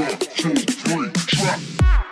One, 0.00 0.16
two, 0.18 0.54
three, 0.54 1.10
drop. 1.26 2.09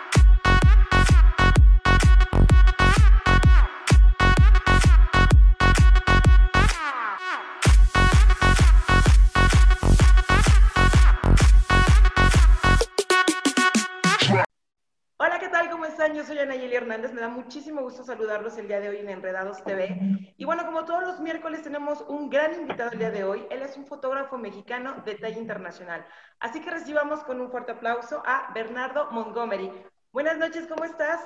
Muchísimo 17.29 17.81
gusto 17.81 18.03
saludarlos 18.03 18.57
el 18.57 18.67
día 18.67 18.79
de 18.79 18.89
hoy 18.89 18.97
en 18.97 19.09
Enredados 19.09 19.63
TV. 19.63 19.95
Y 20.37 20.45
bueno, 20.45 20.65
como 20.65 20.85
todos 20.85 21.03
los 21.03 21.19
miércoles 21.19 21.61
tenemos 21.61 22.03
un 22.07 22.29
gran 22.29 22.53
invitado 22.53 22.91
el 22.91 22.99
día 22.99 23.11
de 23.11 23.23
hoy. 23.23 23.45
Él 23.51 23.61
es 23.61 23.77
un 23.77 23.85
fotógrafo 23.85 24.37
mexicano 24.37 24.95
de 25.05 25.15
talla 25.15 25.37
internacional. 25.37 26.03
Así 26.39 26.61
que 26.61 26.71
recibamos 26.71 27.23
con 27.23 27.39
un 27.41 27.51
fuerte 27.51 27.73
aplauso 27.73 28.23
a 28.25 28.51
Bernardo 28.55 29.11
Montgomery. 29.11 29.71
Buenas 30.11 30.39
noches, 30.39 30.65
¿cómo 30.67 30.83
estás? 30.83 31.21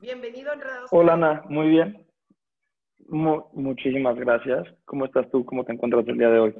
Bienvenido 0.00 0.50
a 0.50 0.54
Enredados 0.54 0.90
Hola 0.92 1.14
Ana, 1.14 1.42
muy 1.48 1.68
bien. 1.68 2.06
muchísimas 3.08 4.16
gracias. 4.16 4.66
¿Cómo 4.84 5.04
estás 5.04 5.30
tú? 5.30 5.44
¿Cómo 5.44 5.64
te 5.64 5.72
encuentras 5.72 6.06
el 6.08 6.18
día 6.18 6.28
de 6.28 6.40
hoy? 6.40 6.54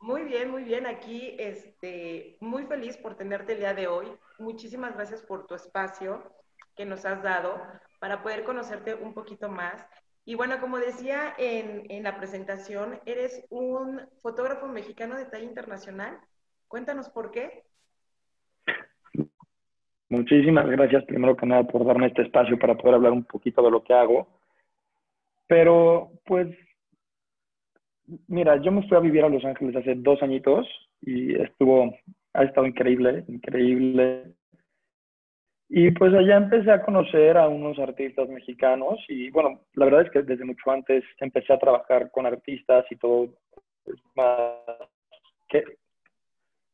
Muy 0.00 0.24
bien, 0.24 0.50
muy 0.50 0.64
bien. 0.64 0.86
Aquí, 0.86 1.34
este, 1.38 2.36
muy 2.40 2.64
feliz 2.64 2.98
por 2.98 3.14
tenerte 3.14 3.54
el 3.54 3.60
día 3.60 3.72
de 3.72 3.86
hoy. 3.86 4.08
Muchísimas 4.38 4.94
gracias 4.94 5.22
por 5.22 5.46
tu 5.46 5.54
espacio 5.54 6.22
que 6.76 6.84
nos 6.84 7.04
has 7.04 7.22
dado 7.22 7.60
para 7.98 8.22
poder 8.22 8.44
conocerte 8.44 8.94
un 8.94 9.14
poquito 9.14 9.48
más. 9.48 9.86
Y 10.24 10.34
bueno, 10.34 10.60
como 10.60 10.78
decía 10.78 11.34
en, 11.38 11.84
en 11.88 12.02
la 12.02 12.16
presentación, 12.16 13.00
eres 13.06 13.44
un 13.48 14.00
fotógrafo 14.22 14.66
mexicano 14.66 15.16
de 15.16 15.26
talla 15.26 15.44
internacional. 15.44 16.18
Cuéntanos 16.68 17.08
por 17.08 17.30
qué. 17.30 17.64
Muchísimas 20.08 20.66
gracias 20.68 21.04
primero 21.04 21.36
que 21.36 21.46
nada 21.46 21.64
por 21.64 21.84
darme 21.84 22.06
este 22.06 22.22
espacio 22.22 22.58
para 22.58 22.76
poder 22.76 22.94
hablar 22.94 23.12
un 23.12 23.24
poquito 23.24 23.62
de 23.62 23.70
lo 23.70 23.82
que 23.82 23.92
hago. 23.92 24.28
Pero 25.48 26.12
pues, 26.24 26.48
mira, 28.28 28.60
yo 28.62 28.70
me 28.70 28.86
fui 28.88 28.96
a 28.96 29.00
vivir 29.00 29.24
a 29.24 29.28
Los 29.28 29.44
Ángeles 29.44 29.76
hace 29.76 29.94
dos 29.96 30.22
añitos 30.22 30.66
y 31.00 31.40
estuvo, 31.40 31.92
ha 32.34 32.44
estado 32.44 32.66
increíble, 32.66 33.24
increíble. 33.28 34.32
Y 35.68 35.90
pues 35.90 36.14
allá 36.14 36.36
empecé 36.36 36.70
a 36.70 36.82
conocer 36.82 37.36
a 37.36 37.48
unos 37.48 37.78
artistas 37.78 38.28
mexicanos 38.28 38.98
y 39.08 39.30
bueno, 39.30 39.62
la 39.74 39.84
verdad 39.86 40.02
es 40.02 40.10
que 40.10 40.22
desde 40.22 40.44
mucho 40.44 40.70
antes 40.70 41.02
empecé 41.18 41.52
a 41.52 41.58
trabajar 41.58 42.10
con 42.12 42.24
artistas 42.24 42.84
y 42.90 42.96
todo. 42.96 43.28
Más 44.14 44.52
que 45.48 45.64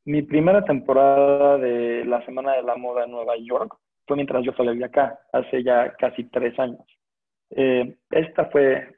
mi 0.04 0.22
primera 0.22 0.64
temporada 0.64 1.56
de 1.58 2.04
la 2.04 2.24
Semana 2.26 2.54
de 2.54 2.62
la 2.62 2.76
Moda 2.76 3.04
en 3.04 3.12
Nueva 3.12 3.36
York 3.38 3.74
fue 4.06 4.16
mientras 4.16 4.44
yo 4.44 4.52
salí 4.52 4.82
acá, 4.82 5.18
hace 5.32 5.62
ya 5.62 5.94
casi 5.94 6.24
tres 6.24 6.58
años. 6.58 6.84
Eh, 7.50 7.96
esta 8.10 8.46
fue 8.46 8.96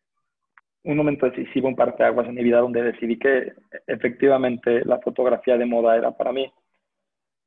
un 0.85 0.97
momento 0.97 1.27
decisivo, 1.27 1.69
un 1.69 1.77
parteaguas 1.77 2.27
en 2.27 2.35
mi 2.35 2.43
vida 2.43 2.59
donde 2.59 2.83
decidí 2.83 3.19
que 3.19 3.53
efectivamente 3.87 4.85
la 4.85 4.99
fotografía 5.01 5.57
de 5.57 5.67
moda 5.67 5.97
era 5.97 6.11
para 6.11 6.33
mí. 6.33 6.51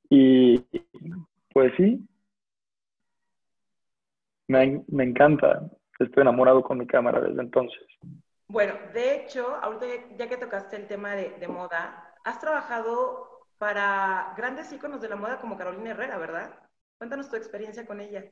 Y 0.09 0.63
pues 1.53 1.73
sí, 1.77 2.06
me, 4.47 4.83
me 4.87 5.03
encanta. 5.03 5.69
Estoy 5.99 6.21
enamorado 6.21 6.63
con 6.63 6.77
mi 6.77 6.87
cámara 6.87 7.21
desde 7.21 7.41
entonces. 7.41 7.83
Bueno, 8.47 8.73
de 8.93 9.15
hecho, 9.15 9.45
ahorita 9.61 9.85
ya 10.17 10.29
que 10.29 10.37
tocaste 10.37 10.75
el 10.75 10.87
tema 10.87 11.15
de, 11.15 11.31
de 11.39 11.47
moda, 11.47 12.13
has 12.23 12.39
trabajado 12.39 13.45
para 13.57 14.33
grandes 14.37 14.71
íconos 14.71 15.01
de 15.01 15.09
la 15.09 15.15
moda 15.15 15.39
como 15.39 15.57
Carolina 15.57 15.91
Herrera, 15.91 16.17
¿verdad? 16.17 16.51
Cuéntanos 16.97 17.29
tu 17.29 17.35
experiencia 17.35 17.85
con 17.85 17.99
ella. 17.99 18.23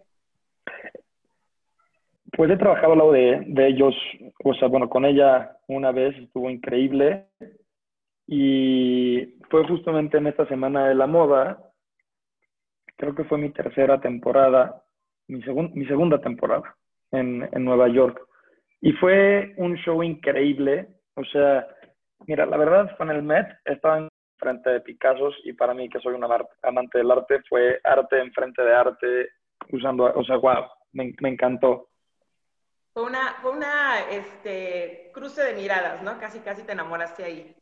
Pues 2.35 2.51
he 2.51 2.57
trabajado 2.57 2.93
al 2.93 2.97
lado 2.99 3.11
de, 3.11 3.43
de, 3.47 3.67
ellos, 3.67 3.95
o 4.43 4.53
sea, 4.55 4.67
bueno, 4.67 4.89
con 4.89 5.05
ella 5.05 5.57
una 5.67 5.91
vez 5.91 6.15
estuvo 6.17 6.49
increíble 6.49 7.27
y 8.27 9.37
fue 9.49 9.67
justamente 9.67 10.17
en 10.17 10.27
esta 10.27 10.47
semana 10.47 10.87
de 10.87 10.95
la 10.95 11.07
moda, 11.07 11.71
creo 12.97 13.15
que 13.15 13.23
fue 13.25 13.37
mi 13.37 13.51
tercera 13.51 14.01
temporada, 14.01 14.84
mi, 15.27 15.39
mi 15.73 15.85
segunda 15.85 16.19
temporada 16.19 16.75
en, 17.11 17.47
en, 17.51 17.63
Nueva 17.63 17.87
York. 17.87 18.19
Y 18.81 18.91
fue 18.93 19.53
un 19.57 19.75
show 19.77 20.03
increíble. 20.03 20.87
O 21.15 21.23
sea, 21.25 21.67
mira, 22.27 22.45
la 22.45 22.57
verdad 22.57 22.95
en 22.99 23.09
el 23.09 23.23
Met, 23.23 23.47
estaban 23.65 24.09
frente 24.37 24.69
de 24.69 24.81
Picasso 24.81 25.31
y 25.43 25.53
para 25.53 25.73
mí, 25.73 25.89
que 25.89 25.99
soy 25.99 26.13
un 26.13 26.23
amante 26.23 26.97
del 26.97 27.11
arte, 27.11 27.41
fue 27.49 27.79
arte 27.83 28.19
en 28.19 28.31
frente 28.33 28.61
de 28.61 28.75
arte, 28.75 29.29
usando, 29.71 30.05
o 30.13 30.23
sea, 30.23 30.37
wow, 30.37 30.65
me, 30.91 31.13
me 31.21 31.29
encantó. 31.29 31.89
Fue 32.93 33.03
una, 33.03 33.33
fue 33.41 33.51
una 33.51 34.09
este, 34.09 35.11
cruce 35.13 35.41
de 35.43 35.55
miradas, 35.55 36.01
¿no? 36.01 36.17
Casi, 36.19 36.39
casi 36.39 36.63
te 36.63 36.73
enamoraste 36.73 37.23
ahí. 37.23 37.55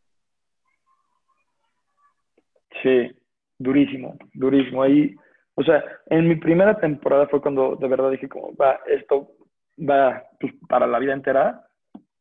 Sí, 2.82 3.12
durísimo, 3.58 4.18
durísimo. 4.34 4.84
Ahí 4.84 5.16
o 5.56 5.64
sea, 5.64 5.84
en 6.08 6.28
mi 6.28 6.36
primera 6.36 6.80
temporada 6.80 7.28
fue 7.28 7.42
cuando 7.42 7.76
de 7.76 7.88
verdad 7.88 8.12
dije 8.12 8.28
como, 8.28 8.56
va, 8.56 8.80
esto 8.88 9.32
va 9.78 10.24
pues, 10.40 10.54
para 10.68 10.88
la 10.88 11.00
vida 11.00 11.14
entera, 11.14 11.68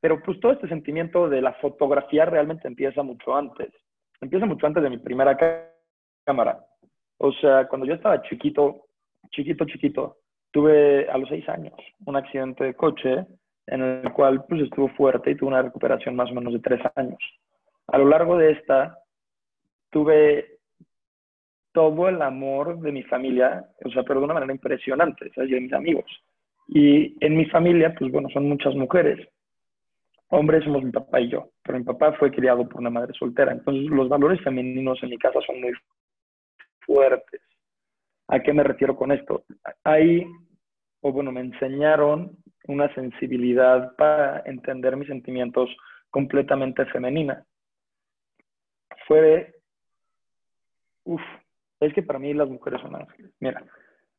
pero 0.01 0.23
pues 0.23 0.39
todo 0.41 0.53
este 0.53 0.69
sentimiento 0.69 1.29
de 1.29 1.41
la 1.41 1.55
fotografía 1.55 2.25
realmente 2.27 2.69
empieza 2.69 3.03
mucho 3.03 3.35
antes. 3.35 3.73
Empieza 4.21 4.47
mucho 4.47 4.67
antes 4.67 4.83
de 4.83 4.91
mi 4.91 4.99
primera 4.99 5.37
cámara. 6.25 6.65
O 7.19 7.33
sea, 7.33 7.67
cuando 7.69 7.87
yo 7.87 7.95
estaba 7.95 8.23
chiquito, 8.23 8.87
chiquito, 9.31 9.65
chiquito, 9.65 10.17
tuve 10.51 11.09
a 11.09 11.17
los 11.17 11.29
seis 11.29 11.49
años 11.49 11.75
un 12.05 12.17
accidente 12.17 12.65
de 12.65 12.75
coche 12.75 13.27
en 13.67 13.81
el 13.81 14.13
cual 14.13 14.45
pues 14.47 14.63
estuvo 14.63 14.89
fuerte 14.89 15.31
y 15.31 15.37
tuve 15.37 15.49
una 15.49 15.63
recuperación 15.63 16.17
más 16.17 16.31
o 16.31 16.35
menos 16.35 16.53
de 16.53 16.61
tres 16.61 16.81
años. 16.97 17.19
A 17.87 17.99
lo 17.99 18.09
largo 18.09 18.37
de 18.37 18.53
esta, 18.53 18.99
tuve 19.91 20.52
todo 21.73 22.09
el 22.09 22.21
amor 22.23 22.81
de 22.81 22.93
mi 22.93 23.03
familia, 23.05 23.65
o 23.85 23.91
sea, 23.91 24.03
pero 24.03 24.21
de 24.21 24.25
una 24.25 24.35
manera 24.35 24.53
impresionante, 24.53 25.31
¿sabes? 25.35 25.51
Y 25.51 25.55
de 25.55 25.61
mis 25.61 25.73
amigos. 25.73 26.05
Y 26.69 27.17
en 27.25 27.37
mi 27.37 27.47
familia, 27.47 27.95
pues 27.99 28.11
bueno, 28.13 28.29
son 28.31 28.49
muchas 28.49 28.75
mujeres. 28.75 29.29
Hombres 30.29 30.65
somos 30.65 30.83
mi 30.83 30.91
papá 30.91 31.21
y 31.21 31.29
yo, 31.29 31.51
pero 31.63 31.79
mi 31.79 31.85
papá 31.85 32.13
fue 32.15 32.31
criado 32.31 32.67
por 32.69 32.81
una 32.81 32.91
madre 32.91 33.13
soltera. 33.19 33.53
Entonces, 33.53 33.85
los 33.91 34.09
valores 34.09 34.41
femeninos 34.43 35.03
en 35.03 35.11
mi 35.11 35.19
casa 35.19 35.41
son 35.47 35.61
muy 35.61 35.73
fuertes. 36.81 37.41
¿A 38.29 38.41
qué 38.41 38.53
me 38.53 38.65
refiero 38.65 38.97
con 38.97 39.13
esto? 39.13 39.45
Ahí, 39.85 40.25
o 41.03 41.13
bueno, 41.13 41.33
me 41.33 41.41
enseñaron 41.41 42.37
una 42.69 42.93
sensibilidad 42.95 43.95
para 43.97 44.43
entender 44.47 44.97
mis 44.97 45.09
sentimientos 45.09 45.69
completamente 46.11 46.87
femenina. 46.87 47.45
Fue, 49.07 49.55
uff, 51.05 51.23
es 51.83 51.95
que 51.95 52.03
para 52.03 52.19
mí 52.19 52.33
las 52.35 52.49
mujeres 52.49 52.81
son 52.81 52.97
ángeles. 52.97 53.33
Mira, 53.41 53.63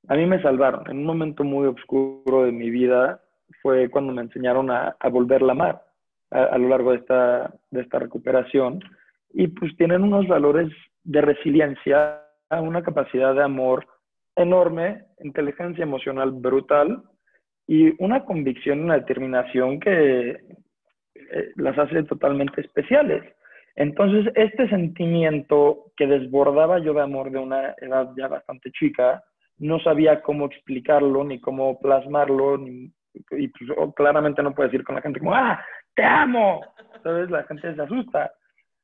a 0.08 0.16
mí 0.16 0.26
me 0.26 0.42
salvaron. 0.42 0.90
En 0.90 0.98
un 0.98 1.06
momento 1.06 1.44
muy 1.44 1.68
oscuro 1.68 2.44
de 2.44 2.52
mi 2.52 2.70
vida 2.70 3.22
fue 3.62 3.90
cuando 3.90 4.14
me 4.14 4.22
enseñaron 4.22 4.70
a, 4.70 4.96
a 5.00 5.10
volverla 5.10 5.54
a 5.54 5.56
amar 5.56 5.82
a, 6.34 6.58
lo 6.58 6.70
largo 6.70 6.92
de 6.92 6.98
esta, 6.98 7.54
de 7.72 7.82
esta 7.82 8.00
recuperación. 8.00 8.80
Y 9.32 9.48
pues 9.48 9.76
tienen 9.78 10.04
unos 10.04 10.28
valores 10.28 10.70
de 11.04 11.22
resiliencia, 11.22 12.22
una 12.50 12.84
capacidad 12.84 13.34
de 13.34 13.44
amor 13.44 13.88
enorme, 14.36 15.06
inteligencia 15.22 15.84
emocional 15.84 16.32
brutal 16.32 17.04
y 17.68 17.94
una 18.04 18.26
convicción, 18.26 18.82
una 18.82 18.96
determinación 18.96 19.80
que 19.80 20.30
eh, 20.32 21.52
las 21.56 21.78
hace 21.78 22.04
totalmente 22.04 22.62
especiales. 22.62 23.24
Entonces, 23.76 24.32
este 24.36 24.70
sentimiento 24.70 25.92
que 25.98 26.06
desbordaba 26.06 26.80
yo 26.80 26.94
de 26.94 27.02
amor 27.02 27.32
de 27.32 27.40
una 27.40 27.74
edad 27.82 28.12
ya 28.16 28.28
bastante 28.28 28.72
chica, 28.72 29.24
no 29.58 29.80
sabía 29.80 30.22
cómo 30.22 30.46
explicarlo 30.46 31.24
ni 31.24 31.40
cómo 31.40 31.80
plasmarlo, 31.80 32.58
y 32.68 32.92
pues, 33.48 33.72
claramente 33.96 34.44
no 34.44 34.54
puedo 34.54 34.70
decir 34.70 34.84
con 34.84 34.96
la 34.96 35.02
gente 35.02 35.20
como, 35.20 35.34
¡ah, 35.34 35.64
te 35.96 36.04
amo! 36.04 36.62
¿Sabes? 37.02 37.30
La 37.30 37.44
gente 37.44 37.74
se 37.74 37.82
asusta. 37.82 38.32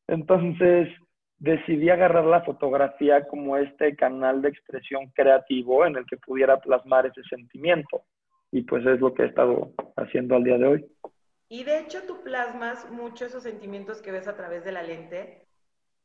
Entonces, 0.08 0.90
decidí 1.38 1.90
agarrar 1.90 2.26
la 2.26 2.42
fotografía 2.42 3.28
como 3.28 3.58
este 3.58 3.96
canal 3.96 4.42
de 4.42 4.50
expresión 4.50 5.08
creativo 5.14 5.86
en 5.86 5.96
el 5.96 6.06
que 6.06 6.18
pudiera 6.18 6.60
plasmar 6.60 7.06
ese 7.06 7.22
sentimiento. 7.30 8.04
Y 8.52 8.64
pues 8.64 8.86
es 8.86 9.00
lo 9.00 9.14
que 9.14 9.24
he 9.24 9.28
estado 9.28 9.72
haciendo 9.96 10.36
al 10.36 10.44
día 10.44 10.58
de 10.58 10.68
hoy. 10.68 10.86
Y 11.50 11.64
de 11.64 11.80
hecho 11.80 12.04
tú 12.06 12.22
plasmas 12.24 12.90
mucho 12.92 13.26
esos 13.26 13.42
sentimientos 13.42 14.02
que 14.02 14.12
ves 14.12 14.28
a 14.28 14.36
través 14.38 14.64
de 14.64 14.72
la 14.72 14.84
lente 14.84 15.48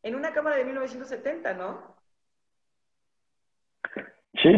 en 0.03 0.15
una 0.15 0.33
cámara 0.33 0.57
de 0.57 0.65
1970, 0.65 1.55
¿no? 1.55 1.95
Sí, 4.43 4.53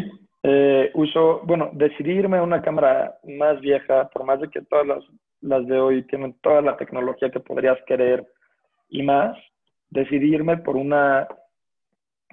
eh, 0.44 0.90
uso, 0.94 1.40
bueno, 1.44 1.70
decidí 1.72 2.12
irme 2.12 2.38
a 2.38 2.42
una 2.42 2.62
cámara 2.62 3.18
más 3.24 3.60
vieja, 3.60 4.08
por 4.10 4.24
más 4.24 4.40
de 4.40 4.48
que 4.48 4.62
todas 4.62 4.86
las, 4.86 5.04
las 5.40 5.66
de 5.66 5.78
hoy 5.78 6.02
tienen 6.04 6.34
toda 6.40 6.62
la 6.62 6.76
tecnología 6.76 7.30
que 7.30 7.40
podrías 7.40 7.78
querer 7.86 8.24
y 8.88 9.02
más, 9.02 9.36
decidí 9.90 10.34
irme 10.34 10.56
por 10.58 10.76
una 10.76 11.26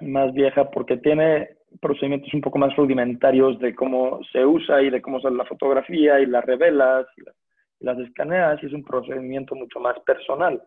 más 0.00 0.32
vieja 0.32 0.70
porque 0.70 0.96
tiene 0.98 1.56
procedimientos 1.80 2.32
un 2.32 2.40
poco 2.40 2.58
más 2.58 2.74
rudimentarios 2.76 3.58
de 3.58 3.74
cómo 3.74 4.20
se 4.32 4.44
usa 4.44 4.80
y 4.82 4.90
de 4.90 5.02
cómo 5.02 5.20
sale 5.20 5.36
la 5.36 5.44
fotografía 5.44 6.20
y 6.20 6.26
las 6.26 6.44
revelas 6.44 7.06
y 7.16 7.22
las, 7.22 7.34
escaneas 7.98 8.62
y 8.62 8.66
es 8.66 8.72
un 8.72 8.84
procedimiento 8.84 9.54
mucho 9.54 9.80
más 9.80 9.98
personal. 10.00 10.62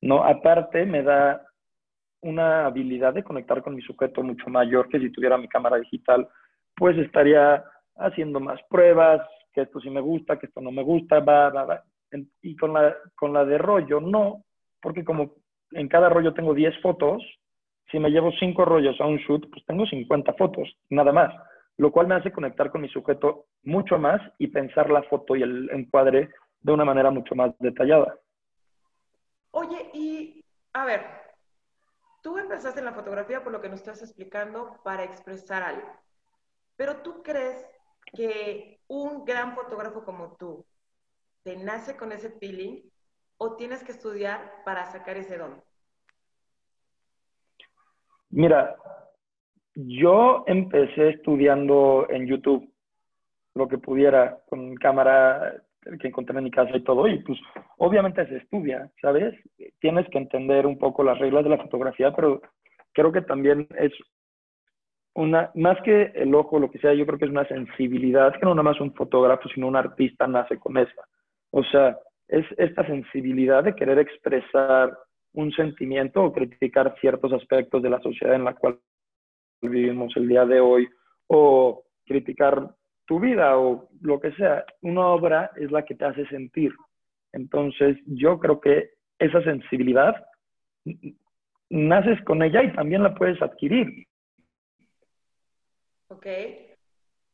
¿no? 0.00 0.24
Aparte, 0.24 0.84
me 0.86 1.02
da 1.02 1.42
una 2.22 2.66
habilidad 2.66 3.14
de 3.14 3.22
conectar 3.22 3.62
con 3.62 3.74
mi 3.74 3.82
sujeto 3.82 4.22
mucho 4.22 4.48
mayor 4.48 4.88
que 4.88 4.98
si 4.98 5.10
tuviera 5.10 5.36
mi 5.36 5.48
cámara 5.48 5.76
digital, 5.76 6.28
pues 6.76 6.96
estaría 6.98 7.62
haciendo 7.96 8.40
más 8.40 8.60
pruebas, 8.68 9.20
que 9.52 9.62
esto 9.62 9.80
sí 9.80 9.90
me 9.90 10.00
gusta, 10.00 10.38
que 10.38 10.46
esto 10.46 10.60
no 10.60 10.72
me 10.72 10.82
gusta, 10.82 11.20
va, 11.20 11.50
va, 11.50 11.64
va. 11.64 11.82
Y 12.42 12.56
con 12.56 12.72
la, 12.72 12.94
con 13.14 13.32
la 13.32 13.44
de 13.44 13.58
rollo 13.58 14.00
no, 14.00 14.44
porque 14.80 15.04
como 15.04 15.32
en 15.72 15.88
cada 15.88 16.08
rollo 16.08 16.34
tengo 16.34 16.54
10 16.54 16.80
fotos, 16.80 17.22
si 17.90 17.98
me 17.98 18.10
llevo 18.10 18.32
5 18.32 18.64
rollos 18.64 19.00
a 19.00 19.06
un 19.06 19.18
shoot, 19.18 19.48
pues 19.50 19.64
tengo 19.66 19.86
50 19.86 20.32
fotos, 20.34 20.68
nada 20.90 21.12
más, 21.12 21.34
lo 21.76 21.90
cual 21.90 22.06
me 22.06 22.14
hace 22.14 22.32
conectar 22.32 22.70
con 22.70 22.82
mi 22.82 22.88
sujeto 22.88 23.46
mucho 23.64 23.98
más 23.98 24.20
y 24.38 24.48
pensar 24.48 24.90
la 24.90 25.02
foto 25.04 25.36
y 25.36 25.42
el 25.42 25.70
encuadre 25.72 26.30
de 26.64 26.72
una 26.72 26.84
manera 26.84 27.10
mucho 27.10 27.36
más 27.36 27.54
detallada. 27.60 28.18
Oye, 29.52 29.90
y 29.92 30.44
a 30.72 30.84
ver, 30.84 31.02
tú 32.22 32.38
empezaste 32.38 32.80
en 32.80 32.86
la 32.86 32.94
fotografía 32.94 33.44
por 33.44 33.52
lo 33.52 33.60
que 33.60 33.68
nos 33.68 33.78
estás 33.78 34.02
explicando 34.02 34.80
para 34.82 35.04
expresar 35.04 35.62
algo, 35.62 35.88
pero 36.74 36.96
tú 37.02 37.22
crees 37.22 37.64
que 38.16 38.80
un 38.88 39.24
gran 39.24 39.54
fotógrafo 39.54 40.04
como 40.04 40.36
tú 40.36 40.66
te 41.42 41.56
nace 41.56 41.96
con 41.96 42.10
ese 42.12 42.30
feeling 42.30 42.82
o 43.36 43.56
tienes 43.56 43.84
que 43.84 43.92
estudiar 43.92 44.62
para 44.64 44.86
sacar 44.86 45.18
ese 45.18 45.36
don? 45.36 45.62
Mira, 48.30 48.76
yo 49.74 50.44
empecé 50.46 51.10
estudiando 51.10 52.06
en 52.08 52.26
YouTube 52.26 52.72
lo 53.54 53.68
que 53.68 53.78
pudiera 53.78 54.42
con 54.48 54.74
cámara 54.76 55.62
que 56.00 56.08
encontré 56.08 56.36
en 56.38 56.44
mi 56.44 56.50
casa 56.50 56.76
y 56.76 56.82
todo, 56.82 57.06
y 57.06 57.18
pues 57.20 57.38
obviamente 57.78 58.26
se 58.26 58.36
estudia, 58.36 58.90
¿sabes? 59.00 59.34
Tienes 59.80 60.08
que 60.10 60.18
entender 60.18 60.66
un 60.66 60.78
poco 60.78 61.04
las 61.04 61.18
reglas 61.18 61.44
de 61.44 61.50
la 61.50 61.58
fotografía, 61.58 62.12
pero 62.14 62.42
creo 62.92 63.12
que 63.12 63.22
también 63.22 63.66
es 63.78 63.92
una, 65.14 65.50
más 65.54 65.80
que 65.82 66.12
el 66.14 66.34
ojo, 66.34 66.58
lo 66.58 66.70
que 66.70 66.78
sea, 66.78 66.92
yo 66.94 67.06
creo 67.06 67.18
que 67.18 67.26
es 67.26 67.30
una 67.30 67.46
sensibilidad, 67.46 68.32
que 68.32 68.44
no 68.44 68.54
nada 68.54 68.64
más 68.64 68.80
un 68.80 68.94
fotógrafo, 68.94 69.48
sino 69.48 69.68
un 69.68 69.76
artista 69.76 70.26
nace 70.26 70.58
con 70.58 70.76
esa. 70.76 71.02
O 71.50 71.62
sea, 71.62 71.96
es 72.28 72.44
esta 72.58 72.84
sensibilidad 72.86 73.62
de 73.62 73.76
querer 73.76 73.98
expresar 73.98 74.96
un 75.34 75.52
sentimiento 75.52 76.22
o 76.22 76.32
criticar 76.32 76.94
ciertos 77.00 77.32
aspectos 77.32 77.82
de 77.82 77.90
la 77.90 78.00
sociedad 78.00 78.34
en 78.34 78.44
la 78.44 78.54
cual 78.54 78.78
vivimos 79.62 80.16
el 80.16 80.28
día 80.28 80.44
de 80.44 80.60
hoy, 80.60 80.88
o 81.28 81.84
criticar 82.04 82.70
tu 83.06 83.20
vida 83.20 83.58
o 83.58 83.88
lo 84.00 84.20
que 84.20 84.32
sea. 84.32 84.64
Una 84.82 85.08
obra 85.08 85.50
es 85.56 85.70
la 85.70 85.84
que 85.84 85.94
te 85.94 86.04
hace 86.04 86.26
sentir. 86.28 86.72
Entonces, 87.32 87.96
yo 88.06 88.38
creo 88.38 88.60
que 88.60 88.90
esa 89.18 89.42
sensibilidad 89.42 90.14
naces 91.70 92.22
con 92.24 92.42
ella 92.42 92.62
y 92.62 92.72
también 92.72 93.02
la 93.02 93.14
puedes 93.14 93.40
adquirir. 93.42 94.06
Ok. 96.08 96.26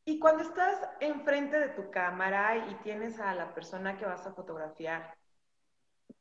Y 0.06 0.18
cuando 0.18 0.42
estás 0.42 0.88
enfrente 1.00 1.60
de 1.60 1.68
tu 1.68 1.90
cámara 1.90 2.56
y 2.68 2.74
tienes 2.82 3.20
a 3.20 3.34
la 3.34 3.54
persona 3.54 3.96
que 3.98 4.06
vas 4.06 4.26
a 4.26 4.32
fotografiar, 4.32 5.14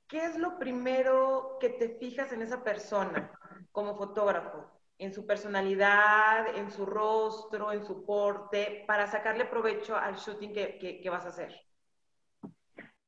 ¿qué 0.07 0.25
es 0.25 0.37
lo 0.37 0.59
primero 0.59 1.57
que 1.59 1.69
te 1.69 1.89
fijas 1.97 2.33
en 2.33 2.41
esa 2.41 2.63
persona 2.63 3.31
como 3.71 3.95
fotógrafo? 3.95 4.78
En 4.99 5.13
su 5.13 5.25
personalidad, 5.25 6.55
en 6.55 6.69
su 6.69 6.85
rostro, 6.85 7.71
en 7.71 7.83
su 7.83 8.05
porte, 8.05 8.83
para 8.85 9.07
sacarle 9.07 9.45
provecho 9.45 9.95
al 9.95 10.15
shooting 10.15 10.53
que, 10.53 10.99
que 11.01 11.09
vas 11.09 11.25
a 11.25 11.29
hacer. 11.29 11.55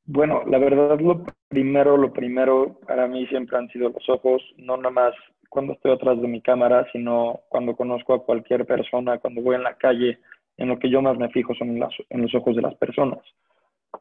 Bueno, 0.04 0.42
la 0.46 0.58
verdad 0.58 0.98
lo 0.98 1.24
primero, 1.48 1.96
lo 1.96 2.12
primero 2.12 2.80
para 2.86 3.06
mí 3.06 3.26
siempre 3.28 3.56
han 3.56 3.68
sido 3.68 3.90
los 3.90 4.08
ojos, 4.08 4.42
no 4.56 4.76
nada 4.76 4.90
más 4.90 5.14
cuando 5.52 5.74
estoy 5.74 5.92
atrás 5.92 6.18
de 6.18 6.28
mi 6.28 6.40
cámara, 6.40 6.88
sino 6.92 7.40
cuando 7.50 7.76
conozco 7.76 8.14
a 8.14 8.24
cualquier 8.24 8.64
persona, 8.64 9.18
cuando 9.18 9.42
voy 9.42 9.54
en 9.54 9.62
la 9.62 9.76
calle, 9.76 10.18
en 10.56 10.68
lo 10.68 10.78
que 10.78 10.88
yo 10.88 11.02
más 11.02 11.18
me 11.18 11.28
fijo 11.28 11.54
son 11.54 11.76
en, 12.08 12.22
los 12.22 12.34
ojos 12.34 12.56
de 12.56 12.62
las 12.62 12.74
personas. 12.76 13.20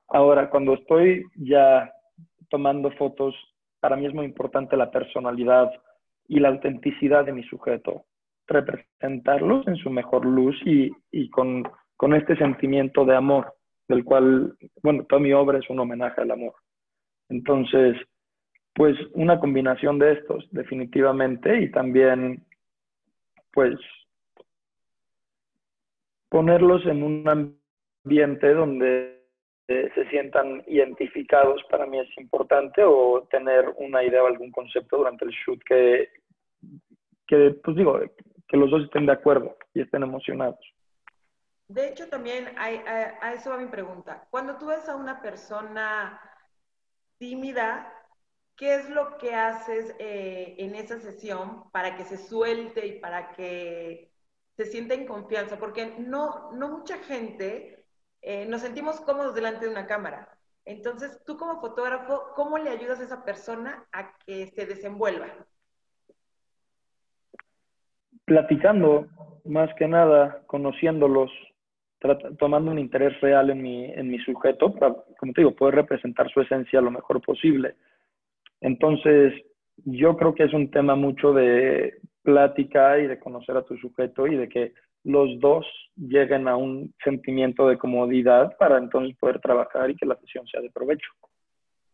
Ahora, 0.08 0.50
cuando 0.50 0.76
estoy 0.76 1.26
ya 1.36 1.92
tomando 2.50 2.90
fotos, 2.92 3.36
para 3.82 3.98
mí 3.98 4.06
es 4.06 4.14
muy 4.14 4.26
importante 4.26 4.78
la 4.78 4.92
personalidad 4.92 5.70
y 6.28 6.40
la 6.40 6.50
autenticidad 6.50 7.26
de 7.26 7.34
mi 7.34 7.44
sujeto, 7.44 8.06
representarlos 8.48 9.68
en 9.68 9.76
su 9.78 9.90
mejor 9.90 10.26
luz 10.26 10.56
y, 10.66 10.92
y 11.12 11.30
con, 11.30 11.64
con 11.98 12.14
este 12.14 12.36
sentimiento 12.38 13.06
de 13.06 13.16
amor, 13.16 13.54
del 13.88 14.04
cual, 14.04 14.56
bueno, 14.82 15.06
toda 15.06 15.22
mi 15.22 15.34
obra 15.34 15.60
es 15.60 15.70
un 15.70 15.80
homenaje 15.80 16.22
al 16.22 16.32
amor. 16.32 16.54
Entonces, 17.30 17.98
pues 18.74 18.98
una 19.14 19.40
combinación 19.40 20.00
de 20.00 20.14
estos, 20.14 20.48
definitivamente, 20.52 21.62
y 21.62 21.72
también, 21.72 22.46
pues, 23.54 23.78
ponerlos 26.30 26.86
en 26.86 27.04
un 27.04 27.56
ambiente 28.06 28.54
donde 28.54 29.21
se 29.94 30.10
sientan 30.10 30.64
identificados 30.68 31.62
para 31.70 31.86
mí 31.86 32.00
es 32.00 32.18
importante 32.18 32.84
o 32.84 33.28
tener 33.30 33.74
una 33.78 34.04
idea 34.04 34.24
o 34.24 34.28
algún 34.28 34.52
concepto 34.52 34.98
durante 34.98 35.26
el 35.26 35.32
shoot 35.32 35.62
que, 35.64 36.10
que 37.28 37.56
pues 37.64 37.78
digo, 37.78 38.00
que 38.48 38.58
los 38.58 38.70
dos 38.70 38.84
estén 38.84 39.06
de 39.06 39.14
acuerdo 39.14 39.58
y 39.74 39.82
estén 39.82 40.04
emocionados. 40.04 40.60
De 41.68 41.88
hecho, 41.88 42.10
también 42.10 42.50
hay, 42.58 42.78
a, 42.86 43.18
a, 43.22 43.34
eso 43.34 43.50
va 43.50 43.58
mi 43.58 43.68
pregunta. 43.68 44.28
Cuando 44.30 44.58
tú 44.58 44.68
ves 44.68 44.90
a 44.90 44.96
una 44.98 45.22
persona 45.22 46.20
tímida, 47.18 47.94
¿qué 48.58 48.76
es 48.76 48.90
lo 48.90 49.18
que 49.18 49.34
haces 49.34 49.96
eh, 50.00 50.56
en 50.58 50.76
esa 50.76 51.00
sesión 51.00 51.72
para 51.72 51.96
que 51.96 52.04
se 52.04 52.18
suelte 52.18 52.86
y 52.88 53.00
para 53.00 53.32
que 53.32 54.12
se 54.58 54.66
sienta 54.66 54.96
en 54.96 55.06
confianza? 55.06 55.58
Porque 55.58 55.96
no, 55.98 56.52
no 56.52 56.70
mucha 56.70 56.98
gente 56.98 57.81
eh, 58.22 58.46
nos 58.46 58.62
sentimos 58.62 59.00
cómodos 59.02 59.36
delante 59.36 59.66
de 59.66 59.72
una 59.72 59.88
cámara. 59.88 60.30
Entonces, 60.66 61.24
tú 61.26 61.38
como 61.38 61.60
fotógrafo, 61.60 62.34
¿cómo 62.36 62.58
le 62.58 62.70
ayudas 62.70 63.00
a 63.00 63.04
esa 63.04 63.26
persona 63.26 63.84
a 63.92 64.16
que 64.26 64.48
se 64.48 64.66
desenvuelva? 64.66 65.28
Platicando, 68.26 69.08
más 69.46 69.74
que 69.76 69.88
nada, 69.88 70.44
conociéndolos, 70.46 71.32
tomando 72.38 72.72
un 72.72 72.80
interés 72.80 73.20
real 73.22 73.50
en 73.50 73.62
mi, 73.62 73.86
en 73.86 74.08
mi 74.10 74.20
sujeto, 74.20 74.74
para, 74.74 74.96
como 75.18 75.34
te 75.34 75.42
digo, 75.42 75.56
poder 75.56 75.76
representar 75.76 76.30
su 76.32 76.42
esencia 76.42 76.80
lo 76.82 76.92
mejor 76.92 77.22
posible. 77.22 77.76
Entonces, 78.60 79.34
yo 79.86 80.16
creo 80.16 80.36
que 80.36 80.44
es 80.44 80.54
un 80.54 80.70
tema 80.70 80.96
mucho 80.96 81.34
de 81.34 82.00
plática 82.22 83.00
y 83.00 83.08
de 83.08 83.20
conocer 83.20 83.58
a 83.58 83.64
tu 83.64 83.76
sujeto 83.78 84.28
y 84.28 84.36
de 84.36 84.48
que 84.48 84.74
los 85.04 85.40
dos 85.40 85.66
lleguen 85.96 86.48
a 86.48 86.56
un 86.56 86.94
sentimiento 87.04 87.68
de 87.68 87.78
comodidad 87.78 88.56
para 88.58 88.78
entonces 88.78 89.18
poder 89.18 89.40
trabajar 89.40 89.90
y 89.90 89.96
que 89.96 90.06
la 90.06 90.16
sesión 90.18 90.46
sea 90.48 90.62
de 90.62 90.70
provecho. 90.70 91.10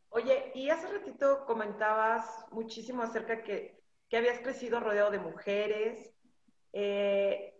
Oye, 0.10 0.52
y 0.56 0.70
hace 0.70 0.88
ratito 0.92 1.46
comentabas 1.46 2.48
muchísimo 2.52 3.04
acerca 3.04 3.44
que, 3.44 3.80
que 4.10 4.18
habías 4.18 4.40
crecido 4.40 4.80
rodeado 4.80 5.12
de 5.12 5.20
mujeres. 5.20 6.14
Eh, 6.74 7.54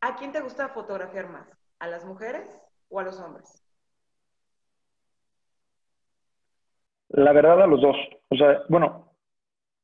¿A 0.00 0.16
quién 0.16 0.32
te 0.32 0.40
gusta 0.40 0.68
fotografiar 0.68 1.28
más? 1.28 1.48
¿A 1.78 1.88
las 1.88 2.04
mujeres 2.04 2.48
o 2.88 3.00
a 3.00 3.02
los 3.02 3.20
hombres? 3.20 3.64
La 7.08 7.32
verdad, 7.32 7.60
a 7.62 7.66
los 7.66 7.80
dos. 7.80 7.96
O 8.28 8.36
sea, 8.36 8.62
bueno, 8.68 9.12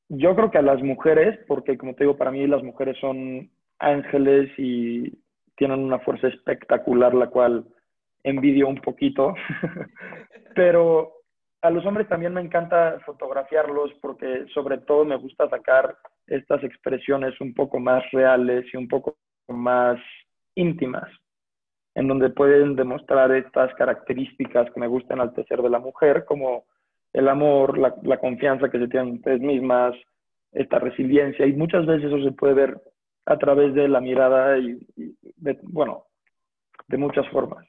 yo 0.08 0.34
creo 0.36 0.50
que 0.50 0.58
a 0.58 0.62
las 0.62 0.80
mujeres, 0.82 1.38
porque 1.48 1.76
como 1.76 1.94
te 1.94 2.04
digo, 2.04 2.16
para 2.16 2.30
mí 2.30 2.46
las 2.46 2.62
mujeres 2.62 2.96
son 3.00 3.50
ángeles 3.78 4.50
y 4.58 5.12
tienen 5.56 5.80
una 5.80 5.98
fuerza 5.98 6.28
espectacular, 6.28 7.14
la 7.14 7.28
cual 7.28 7.64
envidio 8.22 8.68
un 8.68 8.80
poquito. 8.80 9.34
Pero 10.54 11.12
a 11.62 11.70
los 11.70 11.84
hombres 11.86 12.08
también 12.08 12.34
me 12.34 12.40
encanta 12.40 13.00
fotografiarlos 13.04 13.92
porque 14.00 14.46
sobre 14.54 14.78
todo 14.78 15.04
me 15.04 15.16
gusta 15.16 15.48
sacar 15.48 15.96
estas 16.26 16.62
expresiones 16.64 17.40
un 17.40 17.54
poco 17.54 17.78
más 17.78 18.02
reales 18.12 18.66
y 18.72 18.76
un 18.76 18.88
poco 18.88 19.16
más 19.48 19.98
íntimas, 20.54 21.08
en 21.94 22.08
donde 22.08 22.30
pueden 22.30 22.76
demostrar 22.76 23.30
estas 23.32 23.72
características 23.74 24.70
que 24.72 24.80
me 24.80 24.86
gustan 24.86 25.20
al 25.20 25.34
tecer 25.34 25.62
de 25.62 25.70
la 25.70 25.78
mujer, 25.78 26.24
como 26.24 26.64
el 27.12 27.28
amor, 27.28 27.78
la, 27.78 28.18
confianza 28.18 28.68
que 28.68 28.78
se 28.78 28.88
tienen 28.88 29.14
ustedes 29.14 29.40
mismas, 29.40 29.94
esta 30.52 30.78
resiliencia, 30.78 31.46
y 31.46 31.52
muchas 31.52 31.86
veces 31.86 32.06
eso 32.06 32.22
se 32.22 32.32
puede 32.32 32.54
ver 32.54 32.80
a 33.26 33.36
través 33.38 33.74
de 33.74 33.88
la 33.88 34.00
mirada 34.00 34.56
y, 34.58 34.78
de, 35.36 35.58
bueno, 35.64 36.06
de 36.86 36.96
muchas 36.96 37.28
formas. 37.30 37.66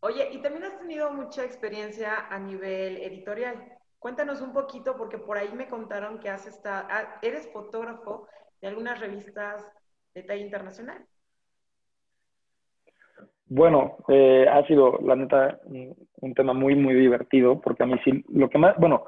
Oye, 0.00 0.28
y 0.32 0.38
también 0.42 0.64
has 0.64 0.78
tenido 0.78 1.12
mucha 1.12 1.44
experiencia 1.44 2.28
a 2.28 2.38
nivel 2.38 2.98
editorial. 2.98 3.56
Cuéntanos 3.98 4.40
un 4.40 4.52
poquito, 4.52 4.96
porque 4.96 5.18
por 5.18 5.36
ahí 5.36 5.50
me 5.52 5.68
contaron 5.68 6.20
que 6.20 6.28
has 6.28 6.46
estado, 6.46 6.86
ah, 6.90 7.18
eres 7.22 7.50
fotógrafo 7.52 8.28
de 8.60 8.68
algunas 8.68 9.00
revistas 9.00 9.72
de 10.14 10.22
talla 10.22 10.44
internacional. 10.44 11.04
Bueno, 13.46 13.96
eh, 14.08 14.46
ha 14.48 14.64
sido, 14.66 14.98
la 15.02 15.16
neta, 15.16 15.58
un, 15.64 16.34
tema 16.34 16.52
muy, 16.52 16.74
muy 16.74 16.94
divertido, 16.94 17.60
porque 17.60 17.82
a 17.82 17.86
mí 17.86 17.98
sí, 18.04 18.24
lo 18.28 18.50
que 18.50 18.58
más, 18.58 18.76
bueno, 18.76 19.04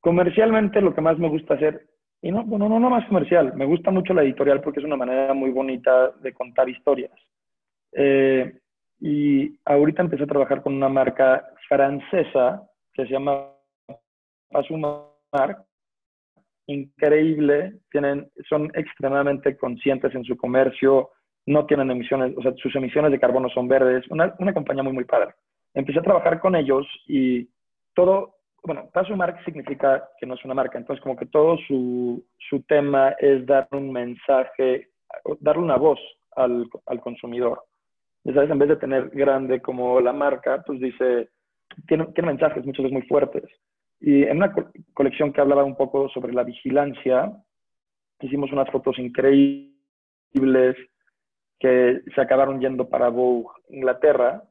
comercialmente 0.00 0.80
lo 0.80 0.94
que 0.94 1.00
más 1.00 1.18
me 1.18 1.30
gusta 1.30 1.54
hacer, 1.54 1.86
y 2.22 2.30
no, 2.30 2.44
bueno, 2.44 2.68
no, 2.68 2.78
no 2.78 2.88
más 2.88 3.04
comercial, 3.08 3.52
me 3.54 3.66
gusta 3.66 3.90
mucho 3.90 4.14
la 4.14 4.22
editorial 4.22 4.60
porque 4.60 4.78
es 4.78 4.86
una 4.86 4.96
manera 4.96 5.34
muy 5.34 5.50
bonita 5.50 6.12
de 6.22 6.32
contar 6.32 6.68
historias. 6.68 7.12
Eh, 7.92 8.58
y 9.00 9.58
ahorita 9.64 10.02
empecé 10.02 10.22
a 10.22 10.28
trabajar 10.28 10.62
con 10.62 10.74
una 10.74 10.88
marca 10.88 11.44
francesa 11.68 12.62
que 12.94 13.04
se 13.04 13.12
llama 13.12 13.48
Pasumar, 14.48 15.64
increíble, 16.66 17.80
tienen, 17.90 18.30
son 18.48 18.70
extremadamente 18.74 19.56
conscientes 19.56 20.14
en 20.14 20.22
su 20.22 20.36
comercio, 20.36 21.10
no 21.46 21.66
tienen 21.66 21.90
emisiones, 21.90 22.36
o 22.36 22.42
sea, 22.42 22.52
sus 22.54 22.74
emisiones 22.76 23.10
de 23.10 23.18
carbono 23.18 23.48
son 23.48 23.66
verdes, 23.66 24.08
una, 24.10 24.32
una 24.38 24.54
compañía 24.54 24.84
muy, 24.84 24.92
muy 24.92 25.04
padre. 25.04 25.34
Empecé 25.74 25.98
a 25.98 26.02
trabajar 26.02 26.38
con 26.38 26.54
ellos 26.54 26.86
y 27.08 27.48
todo, 27.94 28.36
bueno, 28.64 28.88
Mark 29.16 29.38
significa 29.44 30.08
que 30.18 30.26
no 30.26 30.34
es 30.34 30.44
una 30.44 30.54
marca, 30.54 30.78
entonces 30.78 31.02
como 31.02 31.16
que 31.16 31.26
todo 31.26 31.56
su, 31.66 32.24
su 32.48 32.62
tema 32.62 33.10
es 33.18 33.44
dar 33.46 33.68
un 33.72 33.90
mensaje, 33.92 34.88
darle 35.40 35.62
una 35.62 35.76
voz 35.76 35.98
al, 36.36 36.68
al 36.86 37.00
consumidor. 37.00 37.64
¿Sabes? 38.24 38.50
En 38.50 38.58
vez 38.58 38.68
de 38.68 38.76
tener 38.76 39.10
grande 39.10 39.60
como 39.60 40.00
la 40.00 40.12
marca, 40.12 40.62
pues 40.64 40.78
dice, 40.78 41.30
tiene, 41.88 42.06
tiene 42.14 42.28
mensajes 42.28 42.64
muchas 42.64 42.84
veces 42.84 42.92
muy 42.92 43.08
fuertes. 43.08 43.44
Y 44.00 44.22
en 44.24 44.36
una 44.36 44.54
colección 44.94 45.32
que 45.32 45.40
hablaba 45.40 45.64
un 45.64 45.76
poco 45.76 46.08
sobre 46.08 46.32
la 46.32 46.44
vigilancia, 46.44 47.32
hicimos 48.20 48.52
unas 48.52 48.70
fotos 48.70 48.98
increíbles 48.98 50.76
que 51.58 52.00
se 52.14 52.20
acabaron 52.20 52.60
yendo 52.60 52.88
para 52.88 53.08
Vogue 53.08 53.48
Inglaterra. 53.70 54.42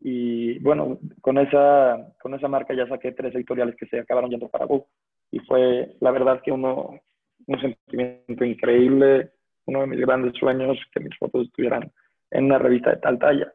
Y 0.00 0.58
bueno, 0.60 0.98
con 1.20 1.38
esa, 1.38 2.12
con 2.20 2.34
esa 2.34 2.48
marca 2.48 2.74
ya 2.74 2.86
saqué 2.86 3.12
tres 3.12 3.34
editoriales 3.34 3.76
que 3.76 3.86
se 3.86 4.00
acabaron 4.00 4.30
yendo 4.30 4.48
para 4.48 4.66
Vogue. 4.66 4.86
Y 5.30 5.40
fue 5.40 5.96
la 6.00 6.10
verdad 6.10 6.40
que 6.44 6.52
uno, 6.52 7.00
un 7.46 7.60
sentimiento 7.60 8.44
increíble, 8.44 9.32
uno 9.66 9.80
de 9.80 9.86
mis 9.88 10.00
grandes 10.00 10.34
sueños, 10.38 10.78
que 10.92 11.00
mis 11.00 11.16
fotos 11.18 11.46
estuvieran 11.46 11.92
en 12.30 12.44
una 12.44 12.58
revista 12.58 12.90
de 12.90 12.96
tal 12.98 13.18
talla. 13.18 13.52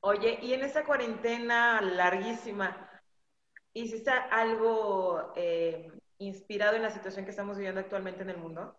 Oye, 0.00 0.38
y 0.42 0.52
en 0.52 0.64
esa 0.64 0.84
cuarentena 0.84 1.80
larguísima, 1.80 2.90
¿hiciste 3.72 4.10
algo 4.10 5.32
eh, 5.36 5.92
inspirado 6.18 6.74
en 6.74 6.82
la 6.82 6.90
situación 6.90 7.24
que 7.24 7.30
estamos 7.30 7.56
viviendo 7.56 7.80
actualmente 7.80 8.22
en 8.22 8.30
el 8.30 8.38
mundo? 8.38 8.76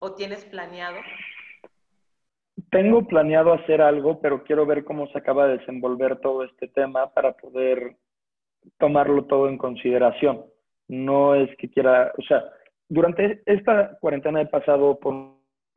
¿O 0.00 0.14
tienes 0.14 0.44
planeado? 0.44 0.98
Tengo 2.70 3.06
planeado 3.06 3.52
hacer 3.52 3.80
algo, 3.80 4.20
pero 4.20 4.44
quiero 4.44 4.66
ver 4.66 4.84
cómo 4.84 5.06
se 5.08 5.18
acaba 5.18 5.46
de 5.46 5.58
desenvolver 5.58 6.20
todo 6.20 6.44
este 6.44 6.68
tema 6.68 7.12
para 7.12 7.32
poder 7.32 7.96
tomarlo 8.78 9.24
todo 9.24 9.48
en 9.48 9.56
consideración. 9.56 10.44
No 10.88 11.34
es 11.34 11.54
que 11.56 11.70
quiera, 11.70 12.12
o 12.18 12.22
sea, 12.22 12.44
durante 12.88 13.42
esta 13.46 13.98
cuarentena 14.00 14.42
he 14.42 14.46
pasado 14.46 14.98
por 14.98 15.14